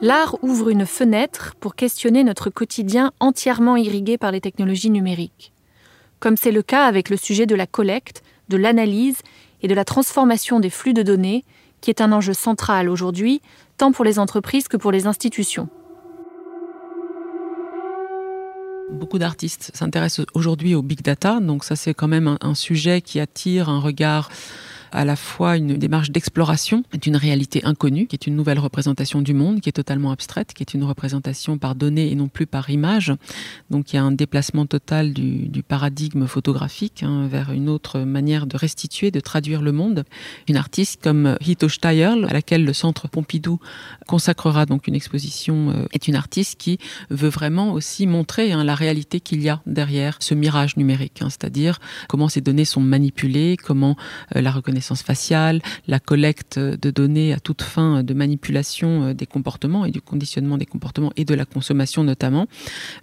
L'art 0.00 0.36
ouvre 0.42 0.70
une 0.70 0.86
fenêtre 0.86 1.54
pour 1.60 1.76
questionner 1.76 2.24
notre 2.24 2.50
quotidien 2.50 3.12
entièrement 3.20 3.76
irrigué 3.76 4.18
par 4.18 4.32
les 4.32 4.40
technologies 4.40 4.90
numériques. 4.90 5.52
Comme 6.18 6.36
c'est 6.36 6.50
le 6.50 6.62
cas 6.62 6.84
avec 6.86 7.10
le 7.10 7.16
sujet 7.16 7.46
de 7.46 7.54
la 7.54 7.68
collecte, 7.68 8.24
de 8.48 8.56
l'analyse 8.56 9.18
et 9.62 9.68
de 9.68 9.74
la 9.74 9.84
transformation 9.84 10.58
des 10.58 10.70
flux 10.70 10.94
de 10.94 11.04
données, 11.04 11.44
qui 11.80 11.90
est 11.90 12.00
un 12.00 12.10
enjeu 12.10 12.32
central 12.32 12.88
aujourd'hui, 12.88 13.40
tant 13.76 13.92
pour 13.92 14.04
les 14.04 14.18
entreprises 14.18 14.68
que 14.68 14.76
pour 14.76 14.92
les 14.92 15.06
institutions. 15.06 15.68
Beaucoup 18.90 19.18
d'artistes 19.18 19.72
s'intéressent 19.74 20.26
aujourd'hui 20.34 20.74
au 20.74 20.82
big 20.82 21.02
data, 21.02 21.40
donc 21.40 21.64
ça 21.64 21.74
c'est 21.74 21.92
quand 21.92 22.06
même 22.08 22.38
un, 22.40 22.54
sujet 22.54 23.00
qui 23.00 23.18
attire 23.18 23.68
un 23.68 23.80
regard 23.80 24.30
à 24.96 25.04
la 25.04 25.14
fois 25.14 25.58
une 25.58 25.76
démarche 25.76 26.10
d'exploration 26.10 26.82
d'une 27.00 27.16
réalité 27.16 27.62
inconnue, 27.64 28.06
qui 28.06 28.16
est 28.16 28.26
une 28.26 28.34
nouvelle 28.34 28.58
représentation 28.58 29.20
du 29.20 29.34
monde, 29.34 29.60
qui 29.60 29.68
est 29.68 29.72
totalement 29.72 30.10
abstraite, 30.10 30.54
qui 30.54 30.62
est 30.62 30.72
une 30.72 30.84
représentation 30.84 31.58
par 31.58 31.74
données 31.74 32.10
et 32.10 32.14
non 32.14 32.28
plus 32.28 32.46
par 32.46 32.70
image. 32.70 33.12
Donc 33.70 33.92
il 33.92 33.96
y 33.96 33.98
a 33.98 34.02
un 34.02 34.10
déplacement 34.10 34.64
total 34.64 35.12
du, 35.12 35.62
paradigme 35.62 36.26
photographique 36.26 37.02
hein, 37.02 37.26
vers 37.28 37.50
une 37.50 37.68
autre 37.68 38.00
manière 38.00 38.46
de 38.46 38.56
restituer, 38.56 39.10
de 39.10 39.20
traduire 39.20 39.60
le 39.60 39.72
monde. 39.72 40.04
Une 40.48 40.56
artiste 40.56 41.02
comme 41.02 41.36
Hito 41.46 41.68
Steyerl, 41.68 42.24
à 42.24 42.32
laquelle 42.32 42.64
le 42.64 42.72
Centre 42.72 43.08
Pompidou 43.08 43.58
consacrera 44.06 44.64
donc 44.64 44.86
une 44.86 44.94
exposition, 44.94 45.70
euh, 45.70 45.86
est 45.92 46.08
une 46.08 46.14
artiste 46.14 46.58
qui 46.58 46.78
veut 47.10 47.28
vraiment 47.28 47.72
aussi 47.72 48.06
montrer 48.06 48.52
hein, 48.52 48.64
la 48.64 48.74
réalité 48.74 49.20
qu'il 49.20 49.42
y 49.42 49.48
a 49.48 49.60
derrière 49.66 50.16
ce 50.20 50.34
mirage 50.34 50.76
numérique, 50.76 51.20
hein, 51.20 51.28
c'est-à-dire 51.28 51.80
comment 52.08 52.28
ces 52.28 52.40
données 52.40 52.64
sont 52.64 52.80
manipulées, 52.80 53.56
comment 53.56 53.96
euh, 54.36 54.40
la 54.40 54.52
reconnaissance 54.52 54.85
faciale, 54.94 55.60
la 55.86 56.00
collecte 56.00 56.58
de 56.58 56.90
données 56.90 57.32
à 57.32 57.40
toute 57.40 57.62
fin 57.62 58.02
de 58.02 58.14
manipulation 58.14 59.04
euh, 59.04 59.14
des 59.14 59.26
comportements 59.26 59.84
et 59.84 59.90
du 59.90 60.00
conditionnement 60.00 60.58
des 60.58 60.66
comportements 60.66 61.12
et 61.16 61.24
de 61.24 61.34
la 61.34 61.44
consommation 61.44 62.04
notamment, 62.04 62.46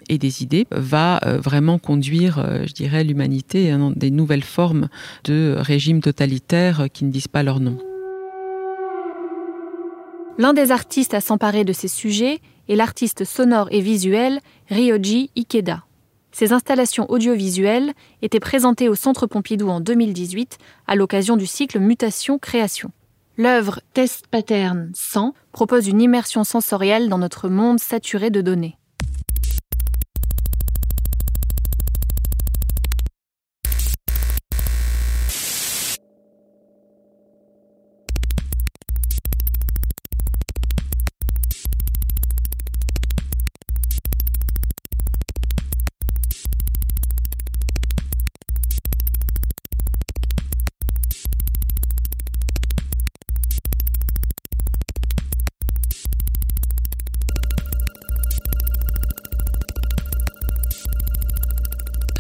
et 0.10 0.18
des 0.18 0.44
idées, 0.44 0.66
va 0.72 1.20
euh, 1.26 1.40
vraiment 1.40 1.80
conduire, 1.80 2.40
euh, 2.40 2.66
je 2.66 2.74
dirais, 2.74 3.04
l'humanité 3.04 3.72
à 3.72 3.78
des 3.96 4.12
nouvelles 4.12 4.44
formes 4.44 4.90
de 5.24 5.56
régimes 5.58 6.02
totalitaires 6.02 6.88
qui 6.94 7.06
ne 7.06 7.12
disent 7.12 7.28
pas 7.28 7.44
leur 7.44 7.60
nom. 7.60 7.78
L'un 10.38 10.54
des 10.54 10.72
artistes 10.72 11.14
à 11.14 11.22
s'emparer 11.22 11.64
de 11.64 11.74
ces 11.74 11.88
sujets 11.88 12.40
est 12.68 12.76
l'artiste 12.76 13.24
sonore 13.24 13.68
et 13.72 13.82
visuel 13.82 14.40
Ryoji 14.70 15.30
Ikeda. 15.38 15.84
Ces 16.34 16.52
installations 16.52 17.10
audiovisuelles 17.10 17.94
étaient 18.24 18.40
présentées 18.40 18.90
au 18.90 18.96
Centre 18.96 19.28
Pompidou 19.28 19.70
en 19.70 19.80
2018 19.80 20.58
à 20.88 20.96
l'occasion 20.96 21.38
du 21.38 21.46
cycle 21.46 21.80
Mutation-Création. 21.80 22.92
L'œuvre 23.38 23.82
Test 23.94 24.28
Pattern 24.28 24.92
100 24.96 25.36
propose 25.52 25.88
une 25.88 26.02
immersion 26.02 26.44
sensorielle 26.44 27.08
dans 27.08 27.20
notre 27.20 27.50
monde 27.50 27.80
saturé 27.80 28.32
de 28.32 28.42
données. 28.42 28.78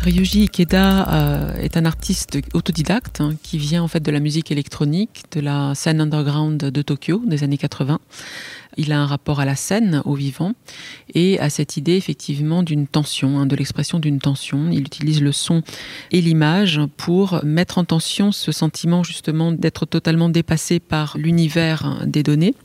Ryuji 0.03 0.43
Ikeda 0.43 1.07
euh, 1.07 1.55
est 1.55 1.77
un 1.77 1.85
artiste 1.85 2.37
autodidacte 2.53 3.21
hein, 3.21 3.35
qui 3.41 3.57
vient 3.57 3.81
en 3.81 3.87
fait 3.87 4.01
de 4.01 4.11
la 4.11 4.19
musique 4.19 4.51
électronique, 4.51 5.23
de 5.31 5.39
la 5.39 5.75
scène 5.75 6.01
underground 6.01 6.57
de 6.57 6.81
Tokyo 6.81 7.21
des 7.25 7.45
années 7.45 7.57
80. 7.57 8.01
Il 8.77 8.91
a 8.91 8.99
un 8.99 9.05
rapport 9.05 9.39
à 9.39 9.45
la 9.45 9.55
scène, 9.55 10.01
au 10.05 10.15
vivant, 10.15 10.53
et 11.13 11.39
à 11.39 11.49
cette 11.49 11.77
idée 11.77 11.95
effectivement 11.95 12.63
d'une 12.63 12.87
tension, 12.87 13.39
hein, 13.39 13.45
de 13.45 13.55
l'expression 13.55 13.99
d'une 13.99 14.19
tension. 14.19 14.69
Il 14.71 14.81
utilise 14.81 15.21
le 15.21 15.31
son 15.31 15.61
et 16.11 16.21
l'image 16.21 16.81
pour 16.97 17.43
mettre 17.43 17.77
en 17.77 17.83
tension 17.83 18.31
ce 18.31 18.51
sentiment 18.51 19.03
justement 19.03 19.51
d'être 19.51 19.85
totalement 19.85 20.29
dépassé 20.29 20.79
par 20.79 21.17
l'univers 21.17 22.03
des 22.05 22.23
données. 22.23 22.55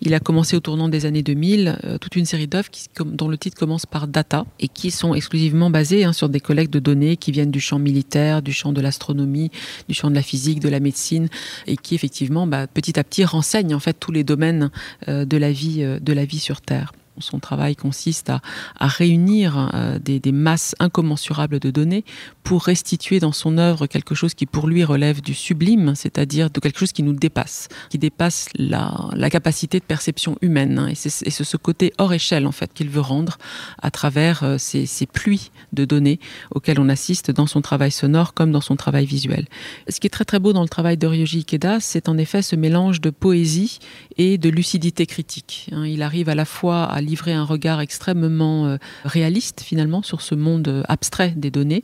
Il 0.00 0.14
a 0.14 0.20
commencé 0.20 0.56
au 0.56 0.60
tournant 0.60 0.88
des 0.88 1.06
années 1.06 1.22
2000 1.22 1.78
euh, 1.84 1.98
toute 1.98 2.16
une 2.16 2.24
série 2.24 2.46
d'œuvres 2.46 2.68
dont 3.00 3.28
le 3.28 3.38
titre 3.38 3.56
commence 3.56 3.86
par 3.86 4.08
data 4.08 4.46
et 4.60 4.68
qui 4.68 4.90
sont 4.90 5.14
exclusivement 5.14 5.70
basées 5.70 6.04
hein, 6.04 6.12
sur 6.12 6.28
des 6.28 6.40
collectes 6.40 6.72
de 6.72 6.78
données 6.78 7.16
qui 7.16 7.32
viennent 7.32 7.50
du 7.50 7.60
champ 7.60 7.78
militaire, 7.78 8.42
du 8.42 8.52
champ 8.52 8.72
de 8.72 8.80
l'astronomie, 8.80 9.50
du 9.88 9.94
champ 9.94 10.10
de 10.10 10.14
la 10.14 10.22
physique, 10.22 10.60
de 10.60 10.68
la 10.68 10.80
médecine 10.80 11.28
et 11.66 11.76
qui 11.76 11.94
effectivement 11.94 12.46
bah, 12.46 12.66
petit 12.66 12.98
à 12.98 13.04
petit 13.04 13.24
renseignent 13.24 13.74
en 13.74 13.80
fait 13.80 13.94
tous 13.98 14.12
les 14.12 14.24
domaines 14.24 14.70
euh, 15.08 15.24
de 15.24 15.36
la 15.36 15.47
euh, 15.82 15.98
de 16.00 16.12
la 16.12 16.24
vie 16.24 16.38
sur 16.38 16.60
Terre. 16.60 16.92
Son 17.20 17.38
travail 17.38 17.76
consiste 17.76 18.30
à, 18.30 18.40
réunir 18.86 19.70
euh, 19.74 19.98
des, 19.98 20.20
masses 20.32 20.74
incommensurables 20.78 21.58
de 21.58 21.70
données 21.70 22.04
pour 22.42 22.64
restituer 22.64 23.20
dans 23.20 23.32
son 23.32 23.58
œuvre 23.58 23.86
quelque 23.86 24.14
chose 24.14 24.34
qui 24.34 24.46
pour 24.46 24.66
lui 24.66 24.84
relève 24.84 25.20
du 25.20 25.34
sublime, 25.34 25.94
c'est-à-dire 25.94 26.50
de 26.50 26.60
quelque 26.60 26.78
chose 26.78 26.92
qui 26.92 27.02
nous 27.02 27.12
dépasse, 27.12 27.68
qui 27.90 27.98
dépasse 27.98 28.48
la, 28.54 29.10
capacité 29.30 29.78
de 29.78 29.84
perception 29.84 30.36
humaine. 30.40 30.78
Hein. 30.78 30.88
et 30.88 30.94
c'est 30.94 31.30
ce 31.30 31.56
côté 31.56 31.92
hors 31.98 32.12
échelle 32.12 32.46
en 32.46 32.52
fait 32.52 32.72
qu'il 32.72 32.88
veut 32.88 33.00
rendre 33.00 33.38
à 33.82 33.90
travers 33.90 34.42
euh, 34.42 34.56
ces, 34.58 35.06
pluies 35.06 35.50
de 35.72 35.84
données 35.84 36.20
auxquelles 36.54 36.80
on 36.80 36.88
assiste 36.88 37.30
dans 37.30 37.46
son 37.46 37.60
travail 37.60 37.90
sonore 37.90 38.34
comme 38.34 38.52
dans 38.52 38.60
son 38.60 38.76
travail 38.76 39.06
visuel. 39.06 39.46
Ce 39.88 40.00
qui 40.00 40.06
est 40.06 40.10
très 40.10 40.24
très 40.24 40.38
beau 40.38 40.52
dans 40.52 40.62
le 40.62 40.68
travail 40.68 40.96
de 40.96 41.06
Ryoji 41.06 41.38
Ikeda, 41.38 41.80
c'est 41.80 42.08
en 42.08 42.18
effet 42.18 42.42
ce 42.42 42.56
mélange 42.56 43.00
de 43.00 43.10
poésie 43.10 43.78
et 44.16 44.38
de 44.38 44.48
lucidité 44.48 45.06
critique. 45.06 45.68
Hein. 45.72 45.86
il 45.86 46.02
arrive 46.02 46.28
à 46.28 46.34
la 46.34 46.44
fois 46.44 46.84
à 46.84 47.00
livrer 47.08 47.32
un 47.32 47.44
regard 47.44 47.80
extrêmement 47.80 48.66
euh, 48.66 48.76
réaliste 49.04 49.62
finalement 49.62 50.02
sur 50.02 50.20
ce 50.20 50.34
monde 50.34 50.68
euh, 50.68 50.82
abstrait 50.88 51.32
des 51.36 51.50
données, 51.50 51.82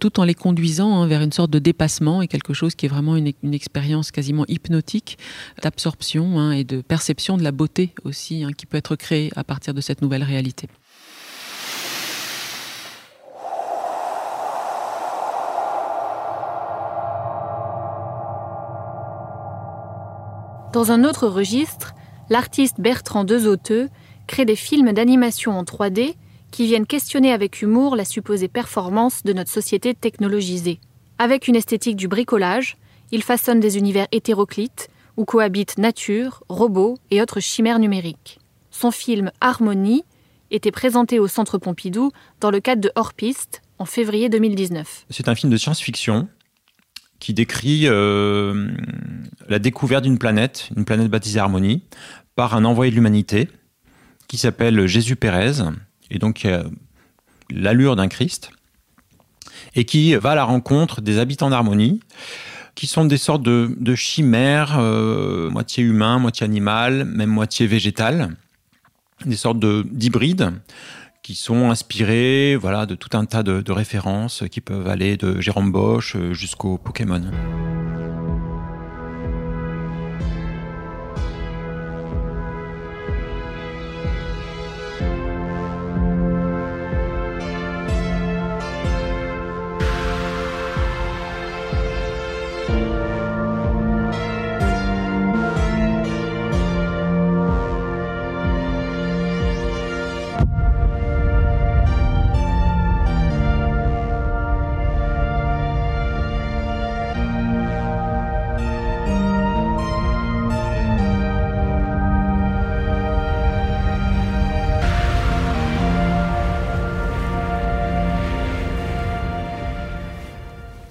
tout 0.00 0.18
en 0.18 0.24
les 0.24 0.34
conduisant 0.34 1.02
hein, 1.02 1.06
vers 1.06 1.22
une 1.22 1.32
sorte 1.32 1.50
de 1.50 1.58
dépassement 1.58 2.22
et 2.22 2.28
quelque 2.28 2.54
chose 2.54 2.74
qui 2.74 2.86
est 2.86 2.88
vraiment 2.88 3.16
une, 3.16 3.32
expérience 3.52 4.10
quasiment 4.10 4.44
hypnotique 4.48 5.18
d'absorption 5.62 6.38
hein, 6.38 6.52
et 6.52 6.64
de 6.64 6.80
perception 6.80 7.36
de 7.36 7.44
la 7.44 7.52
beauté 7.52 7.94
aussi 8.04 8.42
hein, 8.42 8.50
qui 8.56 8.66
peut 8.66 8.78
être 8.78 8.96
créée 8.96 9.30
à 9.36 9.44
partir 9.44 9.74
de 9.74 9.80
cette 9.80 10.00
nouvelle 10.00 10.22
réalité. 10.22 10.68
Dans 20.72 20.90
un 20.90 21.04
autre 21.04 21.28
registre, 21.28 21.94
l'artiste 22.30 22.80
Bertrand 22.80 23.24
Dezoteux 23.24 23.90
crée 24.26 24.44
des 24.44 24.56
films 24.56 24.92
d'animation 24.92 25.52
en 25.52 25.64
3D 25.64 26.14
qui 26.50 26.66
viennent 26.66 26.86
questionner 26.86 27.32
avec 27.32 27.62
humour 27.62 27.96
la 27.96 28.04
supposée 28.04 28.48
performance 28.48 29.22
de 29.24 29.32
notre 29.32 29.50
société 29.50 29.94
technologisée. 29.94 30.80
Avec 31.18 31.48
une 31.48 31.56
esthétique 31.56 31.96
du 31.96 32.08
bricolage, 32.08 32.76
il 33.10 33.22
façonne 33.22 33.60
des 33.60 33.78
univers 33.78 34.06
hétéroclites 34.12 34.88
où 35.16 35.24
cohabitent 35.24 35.78
nature, 35.78 36.42
robots 36.48 36.98
et 37.10 37.20
autres 37.20 37.40
chimères 37.40 37.78
numériques. 37.78 38.38
Son 38.70 38.90
film 38.90 39.30
Harmonie 39.40 40.04
était 40.50 40.70
présenté 40.70 41.18
au 41.18 41.26
Centre 41.26 41.58
Pompidou 41.58 42.10
dans 42.40 42.50
le 42.50 42.60
cadre 42.60 42.80
de 42.80 42.90
Hors 42.96 43.12
en 43.78 43.84
février 43.84 44.28
2019. 44.28 45.06
C'est 45.10 45.28
un 45.28 45.34
film 45.34 45.50
de 45.52 45.56
science-fiction 45.56 46.28
qui 47.18 47.34
décrit 47.34 47.86
euh, 47.86 48.68
la 49.48 49.58
découverte 49.58 50.04
d'une 50.04 50.18
planète, 50.18 50.68
une 50.76 50.84
planète 50.84 51.08
baptisée 51.08 51.38
Harmonie, 51.38 51.82
par 52.34 52.54
un 52.54 52.64
envoyé 52.64 52.90
de 52.90 52.96
l'humanité 52.96 53.48
qui 54.32 54.38
s'appelle 54.38 54.86
Jésus 54.86 55.14
Pérez, 55.14 55.60
et 56.10 56.18
donc 56.18 56.48
l'allure 57.50 57.96
d'un 57.96 58.08
Christ, 58.08 58.50
et 59.74 59.84
qui 59.84 60.14
va 60.14 60.30
à 60.30 60.34
la 60.34 60.44
rencontre 60.44 61.02
des 61.02 61.18
habitants 61.18 61.50
d'harmonie, 61.50 62.00
qui 62.74 62.86
sont 62.86 63.04
des 63.04 63.18
sortes 63.18 63.42
de, 63.42 63.94
chimères, 63.94 64.78
euh, 64.78 65.50
moitié 65.50 65.84
humain, 65.84 66.18
moitié 66.18 66.46
animal, 66.46 67.04
même 67.04 67.28
moitié 67.28 67.66
végétal, 67.66 68.34
des 69.26 69.36
sortes 69.36 69.58
d'hybrides 69.60 70.54
qui 71.22 71.34
sont 71.34 71.70
inspirés 71.70 72.56
voilà, 72.56 72.86
de 72.86 72.94
tout 72.94 73.14
un 73.14 73.26
tas 73.26 73.42
de, 73.42 73.60
de 73.60 73.72
références 73.72 74.44
qui 74.50 74.62
peuvent 74.62 74.88
aller 74.88 75.18
de 75.18 75.42
Jérôme 75.42 75.70
Bosch 75.70 76.16
jusqu'au 76.32 76.78
Pokémon. 76.78 77.30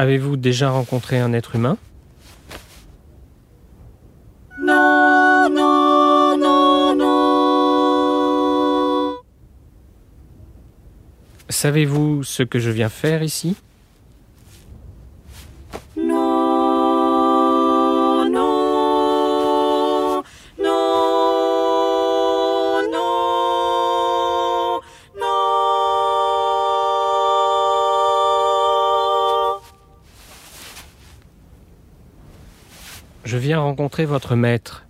Avez-vous 0.02 0.36
déjà 0.36 0.72
rencontré 0.72 1.20
un 1.20 1.32
être 1.32 1.56
humain? 1.56 1.78
Non, 4.60 5.48
non, 5.48 6.36
non, 6.40 6.96
non. 6.96 8.02
Savez-vous 11.50 12.24
ce 12.24 12.42
que 12.42 12.58
je 12.58 12.72
viens 12.72 12.90
faire 12.90 13.22
ici? 13.22 13.56
Rencontrer 33.72 34.04
votre 34.04 34.36
maître. 34.36 34.84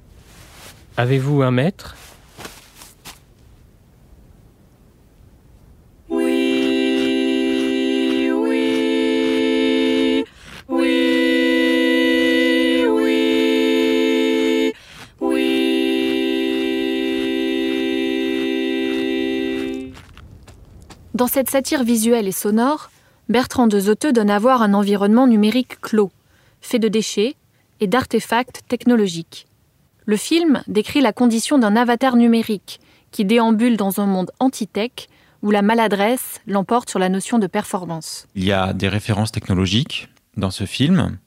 Avez-vous 0.98 1.44
un 1.44 1.52
maître? 1.52 1.96
Oui. 6.10 6.24
Dans 21.14 21.28
cette 21.28 21.52
satire 21.52 21.84
visuelle 21.84 22.28
et 22.28 22.32
sonore, 22.32 22.90
Bertrand 23.30 23.68
de 23.68 23.80
Zoteux 23.80 24.12
donne 24.12 24.32
à 24.32 24.40
voir 24.40 24.64
un 24.64 24.74
environnement 24.74 25.28
numérique 25.28 25.80
clos, 25.82 26.12
fait 26.62 26.80
de 26.80 26.88
déchets, 26.88 27.36
et 27.82 27.88
d'artefacts 27.88 28.62
technologiques. 28.70 29.48
Le 30.06 30.16
film 30.16 30.64
décrit 30.68 31.02
la 31.02 31.12
condition 31.12 31.60
d'un 31.60 31.76
avatar 31.76 32.16
numérique 32.16 32.80
qui 33.12 33.26
déambule 33.26 33.76
dans 33.76 34.00
un 34.00 34.06
monde 34.06 34.32
anti-tech 34.40 35.10
où 35.42 35.52
la 35.52 35.62
maladresse 35.62 36.40
l'emporte 36.48 36.90
sur 36.90 37.00
la 37.00 37.10
notion 37.10 37.40
de 37.40 37.48
performance. 37.48 38.28
Il 38.36 38.46
y 38.46 38.52
a 38.52 38.74
des 38.74 38.88
références 38.88 39.32
technologiques 39.32 40.08
dans 40.38 40.52
ce 40.52 40.66
film, 40.66 41.18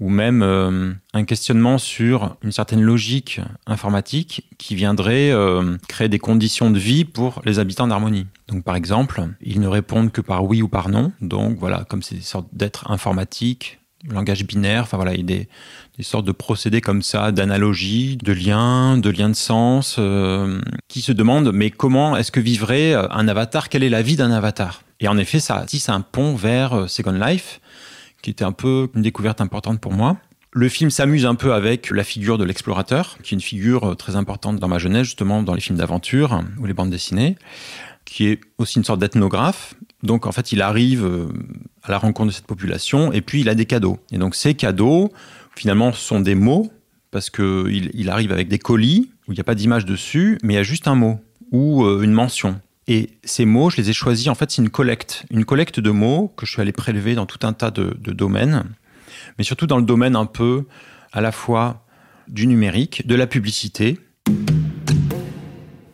ou 0.00 0.08
même 0.10 0.42
euh, 0.42 0.92
un 1.12 1.24
questionnement 1.24 1.76
sur 1.78 2.36
une 2.42 2.52
certaine 2.52 2.82
logique 2.82 3.40
informatique 3.66 4.48
qui 4.56 4.76
viendrait 4.76 5.30
euh, 5.30 5.76
créer 5.88 6.08
des 6.08 6.20
conditions 6.20 6.70
de 6.70 6.78
vie 6.78 7.04
pour 7.04 7.42
les 7.44 7.58
habitants 7.58 7.88
d'Harmonie. 7.88 8.26
Donc 8.46 8.62
par 8.62 8.76
exemple, 8.76 9.22
ils 9.40 9.60
ne 9.60 9.66
répondent 9.66 10.12
que 10.12 10.20
par 10.20 10.44
oui 10.44 10.62
ou 10.62 10.68
par 10.68 10.88
non. 10.88 11.12
Donc 11.20 11.58
voilà, 11.58 11.84
comme 11.88 12.02
c'est 12.02 12.14
des 12.14 12.20
sortes 12.20 12.48
d'êtres 12.52 12.90
informatiques, 12.90 13.77
langage 14.06 14.44
binaire, 14.44 14.82
enfin 14.82 14.96
voilà, 14.96 15.14
il 15.14 15.18
y 15.18 15.22
a 15.22 15.44
des, 15.44 15.48
sortes 16.02 16.26
de 16.26 16.32
procédés 16.32 16.80
comme 16.80 17.02
ça, 17.02 17.32
d'analogie, 17.32 18.16
de 18.16 18.32
liens, 18.32 18.96
de 18.98 19.10
liens 19.10 19.28
de 19.28 19.34
sens, 19.34 19.96
euh, 19.98 20.60
qui 20.86 21.00
se 21.00 21.12
demandent 21.12 21.50
mais 21.52 21.70
comment 21.70 22.16
est-ce 22.16 22.30
que 22.30 22.40
vivrait 22.40 22.94
euh, 22.94 23.08
un 23.10 23.26
avatar? 23.26 23.68
Quelle 23.68 23.82
est 23.82 23.88
la 23.88 24.02
vie 24.02 24.16
d'un 24.16 24.30
avatar? 24.30 24.82
Et 25.00 25.08
en 25.08 25.18
effet, 25.18 25.40
ça 25.40 25.64
tisse 25.66 25.88
un 25.88 26.00
pont 26.00 26.36
vers 26.36 26.74
euh, 26.74 26.86
Second 26.86 27.12
Life, 27.12 27.60
qui 28.22 28.30
était 28.30 28.44
un 28.44 28.52
peu 28.52 28.88
une 28.94 29.02
découverte 29.02 29.40
importante 29.40 29.80
pour 29.80 29.92
moi. 29.92 30.16
Le 30.52 30.68
film 30.68 30.90
s'amuse 30.90 31.26
un 31.26 31.34
peu 31.34 31.52
avec 31.52 31.90
la 31.90 32.04
figure 32.04 32.38
de 32.38 32.44
l'explorateur, 32.44 33.18
qui 33.22 33.34
est 33.34 33.36
une 33.36 33.42
figure 33.42 33.96
très 33.96 34.16
importante 34.16 34.58
dans 34.58 34.68
ma 34.68 34.78
jeunesse, 34.78 35.04
justement 35.04 35.42
dans 35.42 35.54
les 35.54 35.60
films 35.60 35.78
d'aventure 35.78 36.40
ou 36.58 36.66
les 36.66 36.72
bandes 36.72 36.90
dessinées, 36.90 37.36
qui 38.04 38.28
est 38.28 38.40
aussi 38.56 38.78
une 38.78 38.84
sorte 38.84 38.98
d'ethnographe. 38.98 39.74
Donc 40.02 40.26
en 40.26 40.32
fait, 40.32 40.52
il 40.52 40.62
arrive 40.62 41.04
euh, 41.04 41.28
à 41.82 41.90
la 41.90 41.98
rencontre 41.98 42.28
de 42.28 42.34
cette 42.34 42.46
population 42.46 43.12
et 43.12 43.20
puis 43.20 43.40
il 43.40 43.48
a 43.48 43.54
des 43.54 43.66
cadeaux. 43.66 43.98
Et 44.12 44.18
donc 44.18 44.34
ces 44.34 44.54
cadeaux, 44.54 45.12
finalement, 45.56 45.92
sont 45.92 46.20
des 46.20 46.34
mots 46.34 46.70
parce 47.10 47.30
qu'il 47.30 47.90
il 47.94 48.10
arrive 48.10 48.32
avec 48.32 48.48
des 48.48 48.58
colis 48.58 49.10
où 49.26 49.32
il 49.32 49.34
n'y 49.34 49.40
a 49.40 49.44
pas 49.44 49.54
d'image 49.54 49.84
dessus, 49.84 50.38
mais 50.42 50.54
il 50.54 50.56
y 50.56 50.60
a 50.60 50.62
juste 50.62 50.88
un 50.88 50.94
mot 50.94 51.20
ou 51.50 51.84
euh, 51.84 52.02
une 52.02 52.12
mention. 52.12 52.60
Et 52.86 53.10
ces 53.22 53.44
mots, 53.44 53.68
je 53.68 53.76
les 53.76 53.90
ai 53.90 53.92
choisis, 53.92 54.28
en 54.28 54.34
fait, 54.34 54.50
c'est 54.50 54.62
une 54.62 54.70
collecte. 54.70 55.26
Une 55.30 55.44
collecte 55.44 55.78
de 55.78 55.90
mots 55.90 56.32
que 56.36 56.46
je 56.46 56.52
suis 56.52 56.62
allé 56.62 56.72
prélever 56.72 57.14
dans 57.14 57.26
tout 57.26 57.46
un 57.46 57.52
tas 57.52 57.70
de, 57.70 57.94
de 58.00 58.12
domaines, 58.12 58.64
mais 59.36 59.44
surtout 59.44 59.66
dans 59.66 59.76
le 59.76 59.84
domaine 59.84 60.16
un 60.16 60.24
peu 60.24 60.64
à 61.12 61.20
la 61.20 61.32
fois 61.32 61.84
du 62.28 62.46
numérique, 62.46 63.06
de 63.06 63.14
la 63.14 63.26
publicité. 63.26 63.98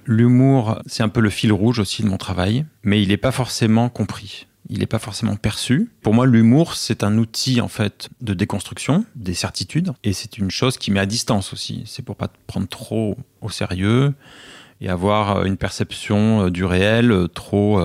L'humour, 0.07 0.81
c'est 0.87 1.03
un 1.03 1.09
peu 1.09 1.21
le 1.21 1.31
fil 1.31 1.53
rouge 1.53 1.79
aussi 1.79 2.03
de 2.03 2.09
mon 2.09 2.17
travail, 2.17 2.67
mais 2.83 3.03
il 3.03 3.09
n'est 3.09 3.17
pas 3.17 3.33
forcément 3.33 3.89
compris 3.89 4.47
il 4.71 4.79
n'est 4.79 4.87
pas 4.87 4.99
forcément 4.99 5.37
perçu. 5.37 5.91
Pour 6.03 6.15
moi, 6.15 6.27
l'humour, 6.27 6.75
c'est 6.75 7.05
un 7.05 7.19
outil 7.19 7.61
en 7.61 7.69
fait 7.69 8.09
de 8.21 8.35
déconstruction 8.35 9.05
des 9.15 9.35
certitudes, 9.35 9.93
et 10.03 10.13
c'est 10.13 10.39
une 10.39 10.51
chose 10.51 10.79
qui 10.79 10.91
met 10.91 11.01
à 11.01 11.07
distance 11.07 11.53
aussi. 11.53 11.83
C'est 11.87 12.05
pour 12.05 12.17
pas 12.17 12.29
te 12.29 12.37
prendre 12.47 12.69
trop 12.69 13.17
au 13.41 13.51
sérieux 13.51 14.15
et 14.81 14.89
avoir 14.89 15.39
euh, 15.39 15.45
une 15.45 15.57
perception 15.57 16.47
euh, 16.47 16.51
du 16.51 16.65
réel 16.65 17.13
euh, 17.13 17.29
trop 17.29 17.81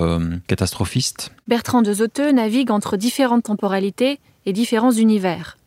catastrophiste. 0.48 1.32
Bertrand 1.48 1.82
de 1.82 1.94
Zoteux 1.94 2.32
navigue 2.32 2.72
entre 2.72 2.98
différentes 2.98 3.44
temporalités 3.44 4.20
et 4.46 4.54
différents 4.54 4.92
univers. 4.92 5.58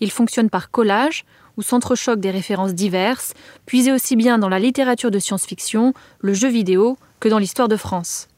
Il 0.00 0.10
fonctionne 0.10 0.50
par 0.50 0.70
collage, 0.70 1.24
où 1.56 1.62
s'entrechoquent 1.62 2.20
des 2.20 2.30
références 2.30 2.74
diverses, 2.74 3.34
puisées 3.66 3.92
aussi 3.92 4.16
bien 4.16 4.38
dans 4.38 4.48
la 4.48 4.58
littérature 4.58 5.10
de 5.10 5.18
science-fiction, 5.18 5.94
le 6.20 6.34
jeu 6.34 6.48
vidéo, 6.48 6.96
que 7.20 7.28
dans 7.28 7.38
l'histoire 7.38 7.68
de 7.68 7.76
France. 7.76 8.28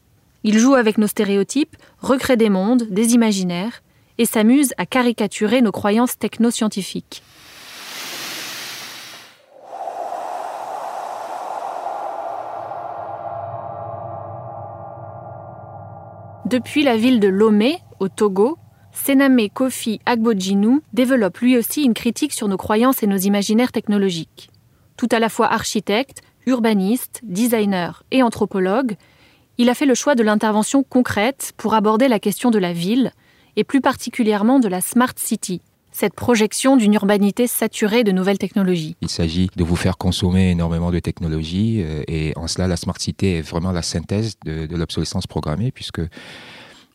Il 0.43 0.59
joue 0.59 0.75
avec 0.75 0.97
nos 0.97 1.07
stéréotypes, 1.07 1.75
recrée 1.99 2.37
des 2.37 2.49
mondes, 2.49 2.83
des 2.89 3.13
imaginaires, 3.13 3.81
et 4.17 4.25
s'amuse 4.25 4.73
à 4.77 4.85
caricaturer 4.85 5.61
nos 5.61 5.71
croyances 5.71 6.17
technoscientifiques. 6.17 7.23
Depuis 16.45 16.83
la 16.83 16.95
ville 16.95 17.19
de 17.19 17.27
Lomé, 17.27 17.79
au 17.99 18.07
Togo, 18.07 18.59
Sename 18.95 19.49
Kofi 19.49 19.99
Agbodjinou 20.05 20.81
développe 20.93 21.39
lui 21.39 21.57
aussi 21.57 21.83
une 21.83 21.93
critique 21.93 22.33
sur 22.33 22.47
nos 22.47 22.57
croyances 22.57 23.03
et 23.03 23.07
nos 23.07 23.17
imaginaires 23.17 23.71
technologiques. 23.71 24.49
Tout 24.97 25.09
à 25.11 25.19
la 25.19 25.29
fois 25.29 25.51
architecte, 25.51 26.21
urbaniste, 26.47 27.21
designer 27.23 28.03
et 28.11 28.23
anthropologue, 28.23 28.95
il 29.57 29.69
a 29.69 29.75
fait 29.75 29.85
le 29.85 29.95
choix 29.95 30.15
de 30.15 30.23
l'intervention 30.23 30.83
concrète 30.83 31.53
pour 31.57 31.75
aborder 31.75 32.07
la 32.07 32.19
question 32.19 32.49
de 32.49 32.57
la 32.57 32.73
ville, 32.73 33.11
et 33.57 33.63
plus 33.63 33.81
particulièrement 33.81 34.59
de 34.59 34.67
la 34.67 34.81
Smart 34.81 35.13
City, 35.15 35.61
cette 35.91 36.13
projection 36.13 36.75
d'une 36.75 36.93
urbanité 36.93 37.47
saturée 37.47 38.03
de 38.03 38.11
nouvelles 38.11 38.37
technologies. 38.37 38.95
Il 39.01 39.09
s'agit 39.09 39.49
de 39.55 39.63
vous 39.63 39.77
faire 39.77 39.97
consommer 39.97 40.51
énormément 40.51 40.91
de 40.91 40.99
technologies, 40.99 41.81
euh, 41.83 42.03
et 42.07 42.33
en 42.35 42.47
cela, 42.47 42.67
la 42.67 42.75
Smart 42.75 42.99
City 42.99 43.27
est 43.27 43.41
vraiment 43.41 43.71
la 43.71 43.81
synthèse 43.81 44.35
de 44.45 44.75
l'obsolescence 44.75 45.27
programmée, 45.27 45.71
puisque 45.71 46.01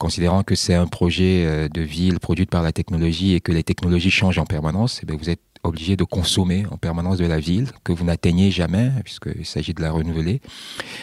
considérant 0.01 0.43
que 0.43 0.55
c'est 0.55 0.75
un 0.75 0.87
projet 0.87 1.45
euh, 1.45 1.69
de 1.69 1.83
ville 1.83 2.19
produite 2.19 2.51
par 2.51 2.63
la 2.63 2.73
technologie 2.73 3.35
et 3.35 3.41
que 3.41 3.53
les 3.53 3.63
technologies 3.63 4.11
changent 4.11 4.39
en 4.39 4.47
permanence, 4.47 5.03
eh 5.07 5.13
vous 5.15 5.31
êtes 5.31 5.43
obligé 5.63 5.95
de 5.95 6.05
consommer 6.05 6.65
en 6.71 6.79
permanence 6.79 7.19
de 7.19 7.27
la 7.27 7.39
ville, 7.39 7.69
que 7.85 7.93
vous 7.93 8.05
n'atteignez 8.05 8.51
jamais, 8.51 8.91
puisqu'il 9.05 9.45
s'agit 9.45 9.75
de 9.75 9.83
la 9.83 9.93
renouveler. 9.93 10.41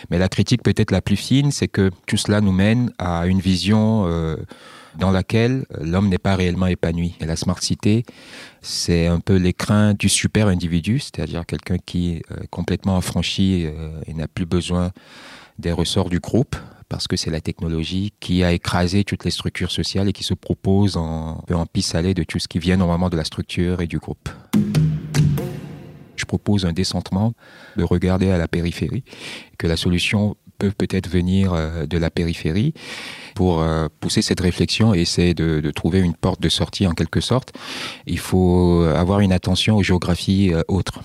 Mais 0.10 0.18
la 0.18 0.30
critique 0.30 0.64
peut-être 0.64 0.92
la 0.92 1.02
plus 1.02 1.16
fine, 1.16 1.52
c'est 1.52 1.68
que 1.68 1.92
tout 2.08 2.18
cela 2.18 2.42
nous 2.42 2.52
mène 2.52 2.92
à 2.98 3.28
une 3.28 3.40
vision 3.40 4.06
euh, 4.08 4.36
dans 4.98 5.12
laquelle 5.12 5.66
l'homme 5.80 6.10
n'est 6.10 6.18
pas 6.18 6.36
réellement 6.36 6.66
épanoui. 6.66 7.16
Et 7.22 7.26
la 7.26 7.36
smart 7.36 7.62
cité, 7.62 8.04
c'est 8.62 9.06
un 9.06 9.20
peu 9.20 9.36
l'écrin 9.36 9.94
du 9.94 10.10
super 10.10 10.48
individu, 10.48 11.00
c'est-à-dire 11.00 11.46
quelqu'un 11.46 11.78
qui 11.78 12.16
est 12.16 12.24
euh, 12.32 12.38
complètement 12.50 12.98
affranchi 12.98 13.66
euh, 13.66 13.92
et 14.08 14.14
n'a 14.16 14.28
plus 14.28 14.48
besoin 14.48 14.92
des 15.60 15.72
ressorts 15.72 16.10
du 16.10 16.20
groupe, 16.20 16.56
parce 16.90 17.08
que 17.08 17.18
c'est 17.18 17.32
la 17.32 17.42
technologie 17.42 18.14
qui 18.20 18.44
a 18.44 18.52
écrasé 18.52 19.04
toutes 19.04 19.26
les 19.26 19.32
structures 19.32 19.72
sociales 19.72 20.08
et 20.08 20.14
qui 20.14 20.24
se 20.24 20.34
propose 20.34 20.98
en, 20.98 21.44
en 21.52 21.66
pis-aller 21.66 22.14
de 22.14 22.24
tout 22.24 22.40
ce 22.40 22.48
qui 22.48 22.60
vient 22.60 22.78
normalement 22.78 23.10
de 23.10 23.18
la 23.18 23.24
structure 23.24 23.82
et 23.82 23.88
du 23.88 24.00
groupe. 24.00 24.30
Je 26.16 26.26
propose 26.26 26.66
un 26.66 26.74
décentrement 26.74 27.34
de 27.76 27.84
regarder 27.84 28.30
à 28.32 28.38
la 28.38 28.48
périphérie, 28.48 29.04
que 29.58 29.68
la 29.68 29.78
solution 29.78 30.36
peut 30.58 30.72
peut-être 30.72 31.10
venir 31.10 31.54
euh, 31.54 31.86
de 31.86 31.98
la 31.98 32.10
périphérie 32.10 32.74
pour 33.38 33.62
euh, 33.62 33.88
pousser 34.00 34.24
cette 34.24 34.40
réflexion 34.40 34.96
et 34.96 35.02
essayer 35.02 35.36
de, 35.36 35.70
trouver 35.70 36.00
une 36.00 36.16
porte 36.16 36.42
de 36.42 36.50
sortie 36.50 36.88
en 36.88 36.94
quelque 36.94 37.22
sorte. 37.22 37.54
Il 38.08 38.18
faut 38.18 38.82
avoir 38.96 39.20
une 39.20 39.32
attention 39.32 39.76
aux 39.78 39.84
géographies 39.84 40.52
euh, 40.52 40.64
autres 40.68 41.02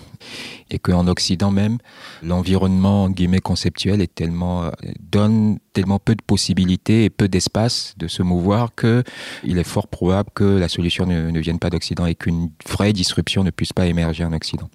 et 0.71 0.79
qu'en 0.79 1.07
Occident 1.07 1.51
même, 1.51 1.77
l'environnement 2.23 3.09
conceptuel 3.43 4.01
est 4.01 4.15
tellement 4.15 4.63
euh, 4.63 4.71
donne 4.99 5.59
tellement 5.73 5.99
peu 5.99 6.15
de 6.15 6.21
possibilités 6.21 7.03
et 7.03 7.09
peu 7.09 7.27
d'espace 7.27 7.93
de 7.97 8.07
se 8.07 8.23
mouvoir 8.23 8.73
que 8.75 9.03
il 9.43 9.57
est 9.57 9.63
fort 9.63 9.87
probable 9.87 10.29
que 10.33 10.43
la 10.43 10.69
solution 10.69 11.05
ne, 11.05 11.29
ne 11.29 11.39
vienne 11.39 11.59
pas 11.59 11.69
d'Occident 11.69 12.05
et 12.05 12.15
qu'une 12.15 12.49
vraie 12.67 12.93
disruption 12.93 13.43
ne 13.43 13.51
puisse 13.51 13.73
pas 13.73 13.85
émerger 13.85 14.23
en 14.23 14.33
Occident. 14.33 14.69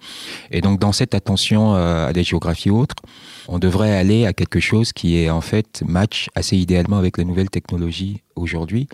Et 0.51 0.61
donc 0.61 0.79
dans 0.79 0.91
cette 0.91 1.15
attention 1.15 1.73
à 1.73 2.13
des 2.13 2.23
géographies 2.23 2.69
autres, 2.69 2.95
on 3.47 3.59
devrait 3.59 3.95
aller 3.95 4.25
à 4.25 4.33
quelque 4.33 4.59
chose 4.59 4.93
qui 4.93 5.17
est 5.17 5.29
en 5.29 5.41
fait 5.41 5.83
match 5.87 6.29
assez 6.35 6.57
idéalement 6.57 6.97
avec 6.97 7.17
les 7.17 7.25
nouvelles 7.25 7.48
technologies 7.49 8.21
aujourd'hui 8.35 8.87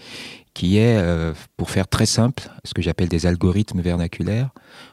qui 0.55 0.77
est, 0.77 0.97
euh, 0.97 1.33
pour 1.57 1.69
faire 1.69 1.87
très 1.87 2.05
simple, 2.05 2.49
ce 2.63 2.73
que 2.73 2.81
j'appelle 2.81 3.09
des 3.09 3.25
algorithmes 3.25 3.81
vernaculaires 3.81 4.49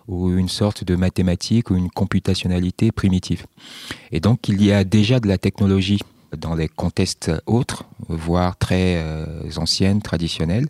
ou 0.08 0.30
une 0.30 0.48
sorte 0.48 0.82
de 0.84 0.96
mathématique 0.96 1.70
ou 1.70 1.76
une 1.76 1.88
computationnalité 1.88 2.90
primitive. 2.90 3.46
Et 4.10 4.18
donc, 4.18 4.48
il 4.48 4.62
y 4.62 4.72
a 4.72 4.82
déjà 4.84 5.20
de 5.20 5.28
la 5.28 5.38
technologie 5.38 6.00
dans 6.36 6.54
les 6.54 6.68
contextes 6.68 7.30
autres, 7.46 7.84
voire 8.08 8.56
très 8.56 8.96
euh, 8.96 9.26
anciennes, 9.56 10.02
traditionnelles, 10.02 10.68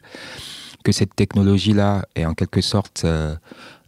que 0.84 0.92
cette 0.92 1.14
technologie-là 1.16 2.04
est 2.14 2.26
en 2.26 2.34
quelque 2.34 2.60
sorte 2.60 3.02
euh, 3.04 3.34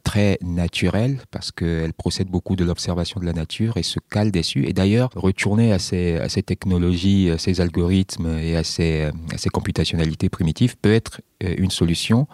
très 0.05 0.39
naturelle 0.43 1.19
parce 1.31 1.51
qu'elle 1.51 1.95
procède 1.95 2.29
beaucoup 2.29 2.55
de 2.55 2.65
l'observation 2.65 3.19
de 3.19 3.25
la 3.25 3.33
nature 3.33 3.77
et 3.79 3.83
se 3.83 3.99
cale 4.11 4.31
dessus. 4.31 4.67
Et 4.69 4.73
d'ailleurs, 4.73 5.11
retourner 5.17 5.73
à 5.73 5.79
ces, 5.81 6.21
technologies, 6.47 7.31
à 7.31 7.39
ces 7.39 7.61
algorithmes 7.61 8.39
et 8.39 8.55
à 8.55 8.63
ces, 8.63 9.11
à 9.33 9.51
computationnalités 9.51 10.29
primitives 10.29 10.77
peut 10.77 10.93
être 10.93 11.23
euh, 11.43 11.55
une 11.59 11.71
solution 11.71 12.29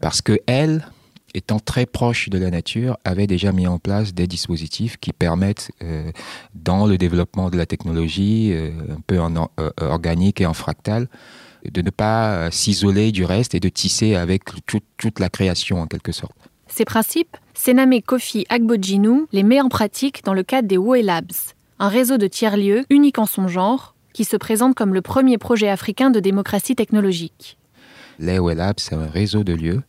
parce 0.00 0.20
que 0.20 0.38
elle, 0.46 0.86
étant 1.34 1.58
très 1.58 1.86
proche 1.86 2.28
de 2.28 2.38
la 2.38 2.50
nature, 2.50 2.98
avait 3.04 3.26
déjà 3.26 3.50
mis 3.50 3.66
en 3.66 3.78
place 3.78 4.14
des 4.14 4.26
dispositifs 4.26 4.98
qui 4.98 5.12
permettent, 5.12 5.70
euh, 5.82 6.10
dans 6.54 6.86
le 6.86 6.98
développement 6.98 7.50
de 7.50 7.56
la 7.56 7.66
technologie, 7.66 8.52
euh, 8.52 8.70
un 8.90 9.00
peu 9.06 9.20
en 9.20 9.34
organique 9.80 10.40
et 10.40 10.46
en 10.46 10.54
fractal, 10.54 11.08
de 11.64 11.82
ne 11.82 11.90
pas 11.90 12.50
s'isoler 12.52 13.10
du 13.10 13.24
reste 13.24 13.54
et 13.54 13.60
de 13.60 13.68
tisser 13.68 14.14
avec 14.14 14.44
tout, 14.66 14.80
toute 14.98 15.18
la 15.18 15.28
création 15.28 15.80
en 15.80 15.86
quelque 15.86 16.12
sorte. 16.12 16.36
Ces 16.68 16.84
principes, 16.84 17.36
Sename 17.54 18.00
Kofi 18.02 18.46
Agbodjinou 18.48 19.28
les 19.32 19.42
met 19.42 19.60
en 19.60 19.68
pratique 19.68 20.22
dans 20.24 20.34
le 20.34 20.42
cadre 20.42 20.68
des 20.68 20.76
WOE 20.76 21.02
Labs, 21.02 21.54
un 21.78 21.88
réseau 21.88 22.18
de 22.18 22.26
tiers-lieux 22.26 22.84
unique 22.90 23.18
en 23.18 23.26
son 23.26 23.48
genre, 23.48 23.94
qui 24.12 24.24
se 24.24 24.36
présente 24.36 24.74
comme 24.74 24.94
le 24.94 25.02
premier 25.02 25.38
projet 25.38 25.68
africain 25.68 26.10
de 26.10 26.20
démocratie 26.20 26.74
technologique. 26.74 27.58
Les 28.18 28.38
WOE 28.38 28.54
Labs, 28.54 28.78
c'est 28.78 28.94
un 28.94 29.06
réseau 29.06 29.44
de 29.44 29.52
lieux 29.52 29.82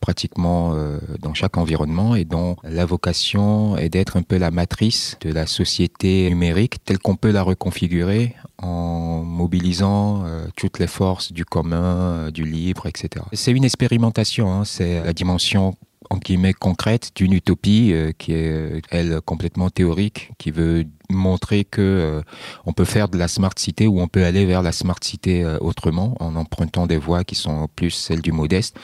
pratiquement 0.00 0.74
euh, 0.74 0.98
dans 1.20 1.34
chaque 1.34 1.56
environnement 1.56 2.14
et 2.14 2.24
dont 2.24 2.56
la 2.62 2.86
vocation 2.86 3.76
est 3.76 3.88
d'être 3.88 4.16
un 4.16 4.22
peu 4.22 4.38
la 4.38 4.50
matrice 4.50 5.16
de 5.20 5.32
la 5.32 5.46
société 5.46 6.28
numérique 6.30 6.82
telle 6.84 6.98
qu'on 6.98 7.16
peut 7.16 7.30
la 7.30 7.42
reconfigurer 7.42 8.34
en 8.62 9.22
mobilisant 9.24 10.24
euh, 10.24 10.46
toutes 10.56 10.78
les 10.78 10.86
forces 10.86 11.32
du 11.32 11.44
commun, 11.44 11.96
euh, 11.96 12.30
du 12.30 12.44
libre, 12.44 12.86
etc. 12.86 13.24
C'est 13.32 13.52
une 13.52 13.64
expérimentation, 13.64 14.64
c'est 14.64 15.04
la 15.04 15.12
dimension 15.12 15.74
en 16.10 16.18
guillemets 16.18 16.54
concrète 16.54 17.12
d'une 17.14 17.32
utopie 17.32 17.92
euh, 17.92 18.12
qui 18.16 18.32
est 18.32 18.82
elle 18.90 19.20
complètement 19.24 19.70
théorique 19.70 20.32
qui 20.38 20.50
veut 20.50 20.84
montrer 21.10 21.64
que 21.64 21.80
euh, 21.80 22.22
on 22.66 22.72
peut 22.72 22.84
faire 22.84 23.08
de 23.08 23.16
la 23.16 23.28
smart 23.28 23.52
cité 23.56 23.86
ou 23.86 24.00
on 24.00 24.08
peut 24.08 24.24
aller 24.24 24.44
vers 24.44 24.62
la 24.62 24.72
smart 24.72 24.98
cité 25.00 25.42
euh, 25.42 25.56
autrement 25.60 26.14
en 26.20 26.36
empruntant 26.36 26.86
des 26.86 26.98
voies 26.98 27.24
qui 27.24 27.34
sont 27.34 27.68
plus 27.74 27.90
celles 27.90 28.20
du 28.20 28.32
modeste. 28.32 28.76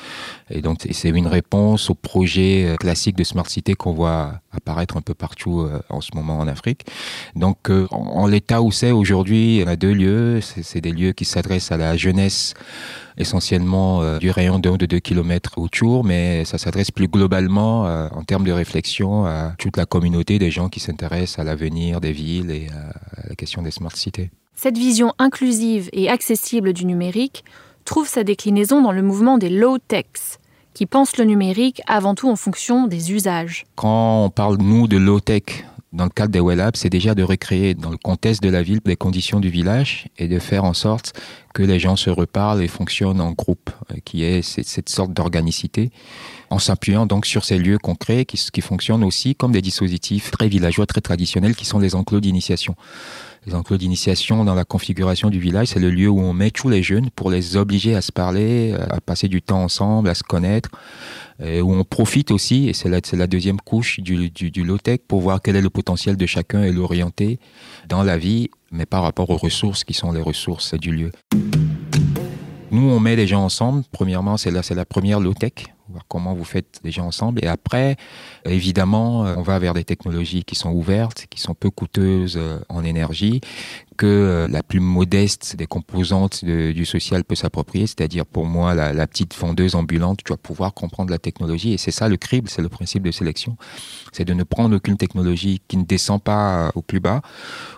Et 0.50 0.62
donc 0.62 0.86
c'est 0.90 1.10
une 1.10 1.26
réponse 1.26 1.90
au 1.90 1.94
projet 1.94 2.66
euh, 2.66 2.76
classique 2.76 3.16
de 3.16 3.24
smart 3.24 3.48
cité 3.48 3.74
qu'on 3.74 3.92
voit 3.92 4.40
apparaître 4.52 4.96
un 4.96 5.02
peu 5.02 5.14
partout 5.14 5.68
en 5.88 6.00
ce 6.00 6.10
moment 6.14 6.38
en 6.38 6.46
Afrique. 6.46 6.86
Donc 7.34 7.70
en, 7.70 7.86
en 7.90 8.26
l'état 8.26 8.62
où 8.62 8.70
c'est 8.70 8.92
aujourd'hui, 8.92 9.56
y 9.56 9.62
a 9.62 9.76
deux 9.76 9.92
lieux. 9.92 10.40
C'est 10.40 10.80
des 10.80 10.92
lieux 10.92 11.12
qui 11.12 11.24
s'adressent 11.24 11.72
à 11.72 11.76
la 11.76 11.96
jeunesse 11.96 12.54
essentiellement 13.16 14.02
euh, 14.02 14.18
du 14.18 14.30
rayon 14.30 14.58
de 14.58 14.68
1 14.68 14.76
de 14.76 14.86
2 14.86 14.98
km 14.98 15.58
autour, 15.58 16.04
mais 16.04 16.44
ça 16.44 16.58
s'adresse 16.58 16.90
plus 16.90 17.08
globalement 17.08 17.86
euh, 17.86 18.08
en 18.12 18.22
termes 18.22 18.44
de 18.44 18.52
réflexion 18.52 19.24
à 19.26 19.54
toute 19.58 19.76
la 19.76 19.86
communauté 19.86 20.38
des 20.38 20.50
gens 20.50 20.68
qui 20.68 20.80
s'intéressent 20.80 21.38
à 21.38 21.44
l'avenir 21.44 22.00
des 22.00 22.12
villes 22.14 22.50
et 22.50 22.68
à 22.68 23.28
la 23.28 23.34
question 23.34 23.62
des 23.62 23.70
smart 23.70 23.94
cités. 23.96 24.30
Cette 24.54 24.78
vision 24.78 25.12
inclusive 25.18 25.90
et 25.92 26.08
accessible 26.08 26.72
du 26.72 26.86
numérique 26.86 27.44
trouve 27.84 28.08
sa 28.08 28.24
déclinaison 28.24 28.80
dans 28.80 28.92
le 28.92 29.02
mouvement 29.02 29.36
des 29.36 29.50
low-techs, 29.50 30.38
qui 30.72 30.86
pensent 30.86 31.16
le 31.18 31.24
numérique 31.24 31.82
avant 31.86 32.14
tout 32.14 32.30
en 32.30 32.36
fonction 32.36 32.86
des 32.86 33.12
usages. 33.12 33.64
Quand 33.76 34.24
on 34.24 34.30
parle, 34.30 34.56
nous, 34.58 34.88
de 34.88 34.96
low-tech, 34.96 35.64
dans 35.94 36.04
le 36.04 36.10
cadre 36.10 36.32
des 36.32 36.40
Well 36.40 36.70
c'est 36.74 36.90
déjà 36.90 37.14
de 37.14 37.22
recréer 37.22 37.74
dans 37.74 37.90
le 37.90 37.96
contexte 37.96 38.42
de 38.42 38.48
la 38.48 38.62
ville 38.62 38.80
les 38.84 38.96
conditions 38.96 39.38
du 39.38 39.48
village 39.48 40.08
et 40.18 40.26
de 40.26 40.40
faire 40.40 40.64
en 40.64 40.74
sorte 40.74 41.12
que 41.54 41.62
les 41.62 41.78
gens 41.78 41.94
se 41.94 42.10
reparlent 42.10 42.62
et 42.62 42.68
fonctionnent 42.68 43.20
en 43.20 43.30
groupe, 43.30 43.70
euh, 43.92 43.98
qui 44.04 44.24
est 44.24 44.42
cette 44.42 44.88
sorte 44.88 45.12
d'organicité, 45.12 45.92
en 46.54 46.60
s'appuyant 46.60 47.04
donc 47.04 47.26
sur 47.26 47.44
ces 47.44 47.58
lieux 47.58 47.78
concrets 47.78 48.24
qui, 48.24 48.60
fonctionnent 48.60 49.02
aussi 49.02 49.34
comme 49.34 49.50
des 49.50 49.60
dispositifs 49.60 50.30
très 50.30 50.46
villageois, 50.46 50.86
très 50.86 51.00
traditionnels, 51.00 51.56
qui 51.56 51.64
sont 51.64 51.80
les 51.80 51.96
enclos 51.96 52.20
d'initiation. 52.20 52.76
Les 53.44 53.56
enclos 53.56 53.76
d'initiation 53.76 54.44
dans 54.44 54.54
la 54.54 54.64
configuration 54.64 55.30
du 55.30 55.40
village, 55.40 55.68
c'est 55.68 55.80
le 55.80 55.90
lieu 55.90 56.08
où 56.08 56.20
on 56.20 56.32
met 56.32 56.52
tous 56.52 56.68
les 56.68 56.80
jeunes 56.80 57.10
pour 57.10 57.28
les 57.28 57.56
obliger 57.56 57.96
à 57.96 58.00
se 58.00 58.12
parler, 58.12 58.72
à 58.88 59.00
passer 59.00 59.26
du 59.26 59.42
temps 59.42 59.64
ensemble, 59.64 60.08
à 60.08 60.14
se 60.14 60.22
connaître, 60.22 60.70
où 61.40 61.74
on 61.74 61.82
profite 61.82 62.30
aussi, 62.30 62.68
et 62.68 62.72
c'est 62.72 62.88
la, 62.88 63.26
deuxième 63.26 63.60
couche 63.60 63.98
du 63.98 64.64
low-tech, 64.64 65.00
pour 65.08 65.22
voir 65.22 65.42
quel 65.42 65.56
est 65.56 65.60
le 65.60 65.70
potentiel 65.70 66.16
de 66.16 66.26
chacun 66.26 66.62
et 66.62 66.70
l'orienter 66.70 67.40
dans 67.88 68.04
la 68.04 68.16
vie, 68.16 68.48
mais 68.70 68.86
par 68.86 69.02
rapport 69.02 69.28
aux 69.30 69.36
ressources 69.36 69.82
qui 69.82 69.92
sont 69.92 70.12
les 70.12 70.22
ressources 70.22 70.74
du 70.74 70.92
lieu. 70.92 71.10
Nous, 72.70 72.88
on 72.88 73.00
met 73.00 73.16
les 73.16 73.26
gens 73.26 73.44
ensemble. 73.44 73.82
Premièrement, 73.90 74.36
c'est 74.36 74.52
la, 74.52 74.62
la 74.70 74.84
première 74.84 75.18
low-tech 75.18 75.73
comment 76.08 76.34
vous 76.34 76.44
faites 76.44 76.80
gens 76.92 77.06
ensemble. 77.06 77.44
Et 77.44 77.48
après, 77.48 77.96
évidemment, 78.44 79.26
euh, 79.26 79.34
on 79.36 79.42
va 79.42 79.58
vers 79.58 79.74
des 79.74 79.84
technologies 79.84 80.44
qui 80.44 80.54
sont 80.54 80.70
ouvertes, 80.70 81.26
qui 81.30 81.40
sont 81.40 81.54
peu 81.54 81.70
coûteuses 81.70 82.36
euh, 82.36 82.58
en 82.68 82.84
énergie, 82.84 83.40
que 83.96 84.06
euh, 84.06 84.48
la 84.48 84.62
plus 84.62 84.80
modeste 84.80 85.56
des 85.56 85.66
composantes 85.66 86.44
du 86.44 86.84
social 86.84 87.24
peut 87.24 87.34
s'approprier, 87.34 87.86
c'est-à-dire 87.86 88.26
pour 88.26 88.46
moi 88.46 88.74
la, 88.74 89.06
petite 89.06 89.34
fondeuse 89.34 89.74
ambulante, 89.74 90.20
tu 90.24 90.32
vas 90.32 90.36
pouvoir 90.36 90.74
comprendre 90.74 91.10
la 91.10 91.18
technologie. 91.18 91.72
Et 91.72 91.78
c'est 91.78 91.90
ça 91.90 92.08
le 92.08 92.16
crible, 92.16 92.48
c'est 92.48 92.62
le 92.62 92.68
principe 92.68 93.02
de 93.02 93.10
sélection, 93.10 93.56
c'est 94.12 94.24
de 94.24 94.34
ne 94.34 94.44
prendre 94.44 94.76
aucune 94.76 94.96
technologie 94.96 95.60
qui 95.68 95.76
ne 95.76 95.84
descend 95.84 96.22
pas 96.22 96.70
au 96.74 96.82
plus 96.82 97.00
bas, 97.00 97.22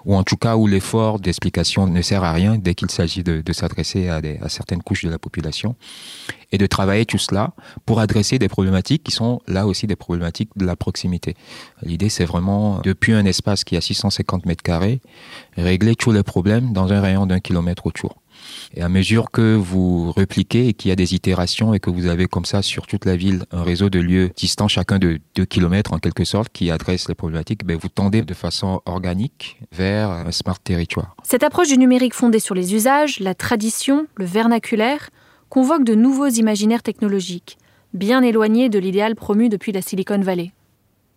ou 0.05 0.15
en 0.15 0.23
tout 0.23 0.37
cas 0.37 0.57
où 0.57 0.67
l'effort 0.67 1.21
d'explication 1.21 1.87
ne 1.87 2.03
sert 2.03 2.25
à 2.25 2.33
rien 2.33 2.57
dès 2.59 2.75
qu'il 2.75 2.91
s'agit 2.91 3.23
de, 3.23 3.53
s'adresser 3.53 4.09
à, 4.09 4.21
à 4.43 4.49
certaines 4.49 4.83
couches 4.83 5.05
de 5.05 5.11
la 5.11 5.19
population, 5.19 5.77
et 6.53 6.59
de 6.59 6.67
travailler 6.67 7.07
tout 7.07 7.19
cela 7.19 7.53
pour 7.85 8.01
adresser 8.01 8.39
des 8.39 8.49
problématiques 8.49 9.03
qui 9.05 9.13
sont 9.13 9.41
là 9.49 9.67
aussi 9.67 9.87
des 9.87 9.97
problématiques 9.97 10.51
de 10.57 10.65
la 10.65 10.77
proximité. 10.77 11.35
L'idée, 11.83 12.09
c'est 12.09 12.25
vraiment, 12.25 12.81
depuis 12.83 13.13
un 13.13 13.25
espace 13.25 13.65
qui 13.65 13.77
a 13.77 13.81
650 13.81 14.47
mètres 14.47 14.63
carrés, 14.63 15.01
régler 15.57 15.97
tous 16.07 16.13
les 16.13 16.23
problèmes 16.23 16.73
dans 16.73 16.93
un 16.93 17.01
rayon 17.01 17.27
d'un 17.27 17.41
kilomètre 17.41 17.85
autour. 17.85 18.23
Et 18.73 18.81
à 18.81 18.89
mesure 18.89 19.33
que 19.33 19.57
vous 19.57 20.13
repliquez 20.13 20.69
et 20.69 20.73
qu'il 20.73 20.91
y 20.91 20.93
a 20.93 20.95
des 20.95 21.15
itérations 21.15 21.75
et 21.75 21.81
que 21.81 21.91
vous 21.91 22.07
avez 22.07 22.27
comme 22.27 22.45
ça 22.45 22.63
sur 22.63 22.87
toute 22.87 23.07
la 23.07 23.17
ville 23.17 23.43
un 23.51 23.65
réseau 23.65 23.91
de 23.91 23.99
lieux 23.99 24.31
distants 24.37 24.69
chacun 24.69 25.01
de 25.01 25.19
2 25.35 25.45
km 25.47 25.95
en 25.95 25.99
quelque 25.99 26.23
sorte 26.23 26.51
qui 26.53 26.71
adressent 26.71 27.09
les 27.09 27.17
problématiques, 27.17 27.65
ben 27.65 27.77
vous 27.77 27.89
tendez 27.89 28.23
de 28.23 28.35
façon 28.35 28.83
organique 28.87 29.59
vers 29.73 30.11
un 30.11 30.31
smart 30.31 30.61
territoire. 30.61 31.17
Cette 31.25 31.43
approche 31.43 31.67
du 31.67 31.77
numérique 31.77 32.15
fondée 32.15 32.39
sur 32.39 32.55
les 32.55 32.73
usages, 32.73 33.19
la 33.19 33.35
tradition, 33.35 34.07
le 34.15 34.27
vernaculaire, 34.27 35.11
convoque 35.49 35.83
de 35.83 35.97
nouveaux 35.97 36.29
imaginaires 36.29 36.85
technologiques, 36.85 37.59
bien 37.95 38.23
éloignés 38.23 38.69
de 38.69 38.79
l'idéal 38.79 39.17
promu 39.17 39.49
depuis 39.49 39.73
la 39.73 39.83
Silicon 39.83 40.21
Valley. 40.21 40.53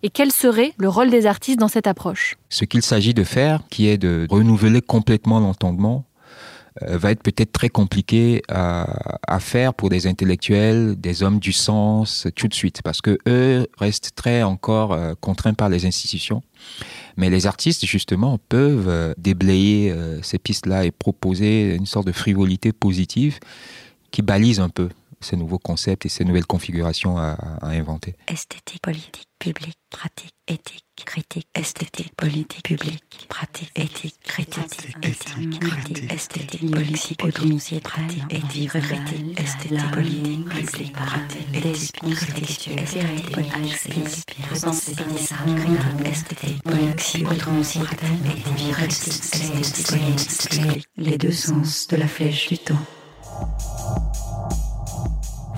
Et 0.02 0.10
quel 0.10 0.32
serait 0.32 0.74
le 0.78 0.88
rôle 0.88 1.10
des 1.10 1.26
artistes 1.26 1.60
dans 1.60 1.68
cette 1.68 1.88
approche? 1.88 2.36
Ce 2.50 2.66
qu'il 2.66 2.82
s'agit 2.82 3.14
de 3.14 3.24
faire, 3.24 3.62
qui 3.70 3.88
est 3.88 3.98
de 3.98 4.28
renouveler 4.30 4.82
complètement 4.82 5.40
l'entendement, 5.40 6.06
euh, 6.84 6.98
va 6.98 7.12
être 7.12 7.22
peut-être 7.22 7.52
très 7.52 7.70
compliqué 7.70 8.42
à, 8.48 9.40
faire 9.40 9.74
pour 9.74 9.90
des 9.90 10.08
intellectuels, 10.08 10.96
des 11.00 11.24
hommes 11.24 11.40
du 11.40 11.52
sens, 11.52 12.28
tout 12.36 12.48
de 12.48 12.54
suite, 12.54 12.82
parce 12.84 13.02
que 13.02 13.18
eux 13.28 13.68
restent 13.78 14.12
très 14.16 14.44
encore 14.44 14.94
euh, 14.94 15.14
contraints 15.20 15.54
par 15.54 15.70
les 15.70 15.86
institutions. 15.86 16.42
Mais 17.18 17.30
les 17.30 17.48
artistes, 17.48 17.86
justement, 17.86 18.38
peuvent 18.50 18.88
euh, 18.88 19.14
déblayer 19.18 19.94
ces 20.22 20.38
pistes-là 20.38 20.86
et 20.86 20.92
proposer 20.92 21.76
une 21.76 21.86
sorte 21.86 22.08
de 22.08 22.12
frivolité 22.12 22.72
positive 22.72 23.40
qui 24.12 24.22
balise 24.22 24.60
un 24.60 24.70
peu 24.70 24.90
ces 25.22 25.36
nouveaux 25.36 25.60
concepts 25.60 26.06
et 26.06 26.10
ces 26.10 26.26
nouvelles 26.26 26.46
configurations 26.46 27.18
à, 27.18 27.38
à 27.62 27.68
inventer. 27.70 28.16
Esthétique, 28.28 28.82
politique, 28.82 29.28
publique, 29.40 29.78
pratique, 29.90 30.34
éthique, 30.48 30.86
critique, 31.06 31.48
esthétique, 31.56 32.14
politique, 32.16 32.64
publique, 32.64 33.28
pratique, 33.30 33.72
éthique, 33.76 34.16
critique, 34.24 34.64
éthique, 35.02 35.60
critique, 35.60 36.12
esthétique, 36.12 36.72
politique, 36.72 37.24
autonomie, 37.24 37.80
pratique, 37.82 38.24
éthique, 38.30 38.70
critique, 38.70 39.40
esthétique, 39.40 39.92
politique, 39.92 40.50
publique, 40.50 40.94
pratique, 40.94 41.48
éthique, 41.54 41.94
critique, 42.02 42.44
esthétique, 42.44 42.78
politique, 48.74 49.24
éthique, 50.52 50.88
les 50.98 51.18
deux 51.18 51.32
sens 51.32 51.88
de 51.88 51.96
la 51.96 52.08
flèche 52.08 52.50
du 52.50 52.58
temps. 52.58 52.86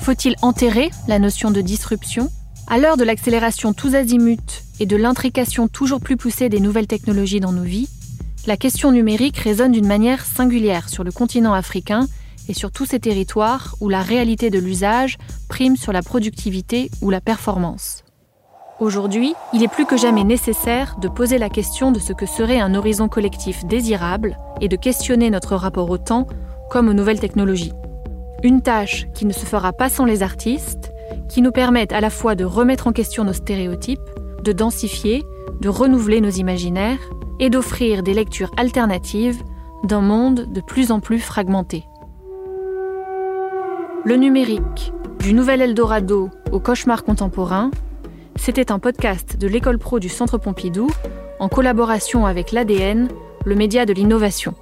Faut-il 0.01 0.35
enterrer 0.41 0.89
la 1.07 1.19
notion 1.19 1.51
de 1.51 1.61
disruption? 1.61 2.31
À 2.65 2.79
l'heure 2.79 2.97
de 2.97 3.03
l'accélération 3.03 3.71
tous 3.71 3.93
azimuts 3.93 4.63
et 4.79 4.87
de 4.87 4.95
l'intrication 4.95 5.67
toujours 5.67 6.01
plus 6.01 6.17
poussée 6.17 6.49
des 6.49 6.59
nouvelles 6.59 6.87
technologies 6.87 7.39
dans 7.39 7.51
nos 7.51 7.61
vies, 7.61 7.87
la 8.47 8.57
question 8.57 8.91
numérique 8.91 9.37
résonne 9.37 9.71
d'une 9.71 9.85
manière 9.85 10.25
singulière 10.25 10.89
sur 10.89 11.03
le 11.03 11.11
continent 11.11 11.53
africain 11.53 12.07
et 12.49 12.55
sur 12.55 12.71
tous 12.71 12.87
ces 12.87 12.99
territoires 12.99 13.75
où 13.79 13.89
la 13.89 14.01
réalité 14.01 14.49
de 14.49 14.57
l'usage 14.57 15.19
prime 15.47 15.77
sur 15.77 15.93
la 15.93 16.01
productivité 16.01 16.89
ou 17.03 17.11
la 17.11 17.21
performance. 17.21 18.03
Aujourd'hui, 18.79 19.35
il 19.53 19.61
est 19.61 19.67
plus 19.67 19.85
que 19.85 19.97
jamais 19.97 20.23
nécessaire 20.23 20.95
de 20.99 21.09
poser 21.09 21.37
la 21.37 21.49
question 21.49 21.91
de 21.91 21.99
ce 21.99 22.13
que 22.13 22.25
serait 22.25 22.59
un 22.59 22.73
horizon 22.73 23.07
collectif 23.07 23.65
désirable 23.65 24.35
et 24.61 24.67
de 24.67 24.75
questionner 24.75 25.29
notre 25.29 25.55
rapport 25.55 25.91
au 25.91 25.99
temps 25.99 26.25
comme 26.71 26.89
aux 26.89 26.93
nouvelles 26.93 27.19
technologies. 27.19 27.73
Une 28.43 28.61
tâche 28.61 29.07
qui 29.13 29.25
ne 29.25 29.33
se 29.33 29.45
fera 29.45 29.71
pas 29.71 29.89
sans 29.89 30.05
les 30.05 30.23
artistes, 30.23 30.91
qui 31.29 31.41
nous 31.41 31.51
permettent 31.51 31.93
à 31.93 32.01
la 32.01 32.09
fois 32.09 32.33
de 32.35 32.43
remettre 32.43 32.87
en 32.87 32.91
question 32.91 33.23
nos 33.23 33.33
stéréotypes, 33.33 33.99
de 34.43 34.51
densifier, 34.51 35.23
de 35.59 35.69
renouveler 35.69 36.21
nos 36.21 36.29
imaginaires 36.29 36.99
et 37.39 37.51
d'offrir 37.51 38.01
des 38.01 38.15
lectures 38.15 38.51
alternatives 38.57 39.43
d'un 39.83 40.01
monde 40.01 40.51
de 40.51 40.61
plus 40.61 40.91
en 40.91 40.99
plus 40.99 41.19
fragmenté. 41.19 41.85
Le 44.03 44.15
numérique, 44.15 44.91
du 45.19 45.33
nouvel 45.33 45.61
Eldorado 45.61 46.29
au 46.51 46.59
cauchemar 46.59 47.03
contemporain, 47.03 47.69
c'était 48.35 48.71
un 48.71 48.79
podcast 48.79 49.37
de 49.37 49.47
l'école 49.47 49.77
pro 49.77 49.99
du 49.99 50.09
Centre 50.09 50.39
Pompidou 50.39 50.87
en 51.39 51.47
collaboration 51.47 52.25
avec 52.25 52.51
l'ADN, 52.51 53.07
le 53.45 53.55
média 53.55 53.85
de 53.85 53.93
l'innovation. 53.93 54.55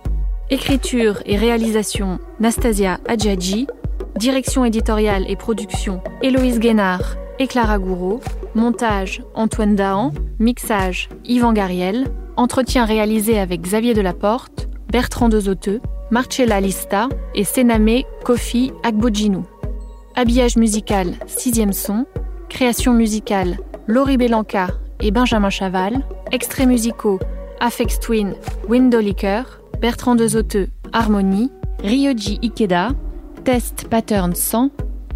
Écriture 0.52 1.22
et 1.28 1.38
réalisation 1.38 2.18
Nastasia 2.40 3.00
Adjadji, 3.08 3.68
direction 4.18 4.66
éditoriale 4.66 5.26
et 5.30 5.36
production 5.36 6.02
Héloïse 6.24 6.60
Guénard 6.60 7.18
et 7.38 7.46
Clara 7.46 7.78
Gouraud, 7.78 8.20
montage 8.56 9.22
Antoine 9.36 9.76
Dahan, 9.76 10.12
mixage 10.40 11.10
Yvan 11.24 11.54
Gariel, 11.54 12.08
entretien 12.36 12.86
réalisé 12.86 13.38
avec 13.38 13.62
Xavier 13.62 13.94
Delaporte, 13.94 14.70
Bertrand 14.92 15.30
Dezoteux, 15.30 15.82
Marcella 16.10 16.60
Lista 16.60 17.10
et 17.36 17.44
Sename 17.44 18.02
Kofi 18.24 18.72
Agbojinou. 18.82 19.46
Habillage 20.16 20.58
musical 20.58 21.14
Sixième 21.28 21.74
son, 21.74 22.08
création 22.50 22.94
musicale 22.94 23.60
Laurie 23.86 24.18
Belanca 24.18 24.70
et 25.00 25.12
Benjamin 25.12 25.52
Chaval, 25.52 26.04
extraits 26.32 26.68
musicaux 26.68 27.20
Afex 27.60 28.00
Twin, 28.00 28.34
Window 28.68 29.00
Liquor, 29.00 29.59
Bertrand 29.80 30.20
Dezoteux, 30.20 30.70
Harmonie, 30.92 31.50
Ryoji 31.78 32.38
Ikeda, 32.42 32.96
Test 33.46 33.90
Pattern 33.90 34.34
100, 34.34 34.72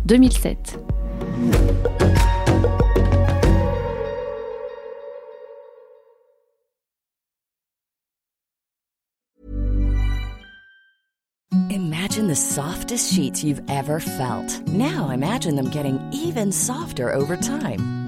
2007. 0.07 0.79
Imagine 11.69 12.27
the 12.27 12.35
softest 12.35 13.13
sheets 13.13 13.43
you've 13.43 13.61
ever 13.69 13.99
felt. 13.99 14.61
Now 14.67 15.09
imagine 15.09 15.55
them 15.57 15.69
getting 15.69 15.99
even 16.13 16.51
softer 16.53 17.11
over 17.11 17.35
time. 17.35 18.02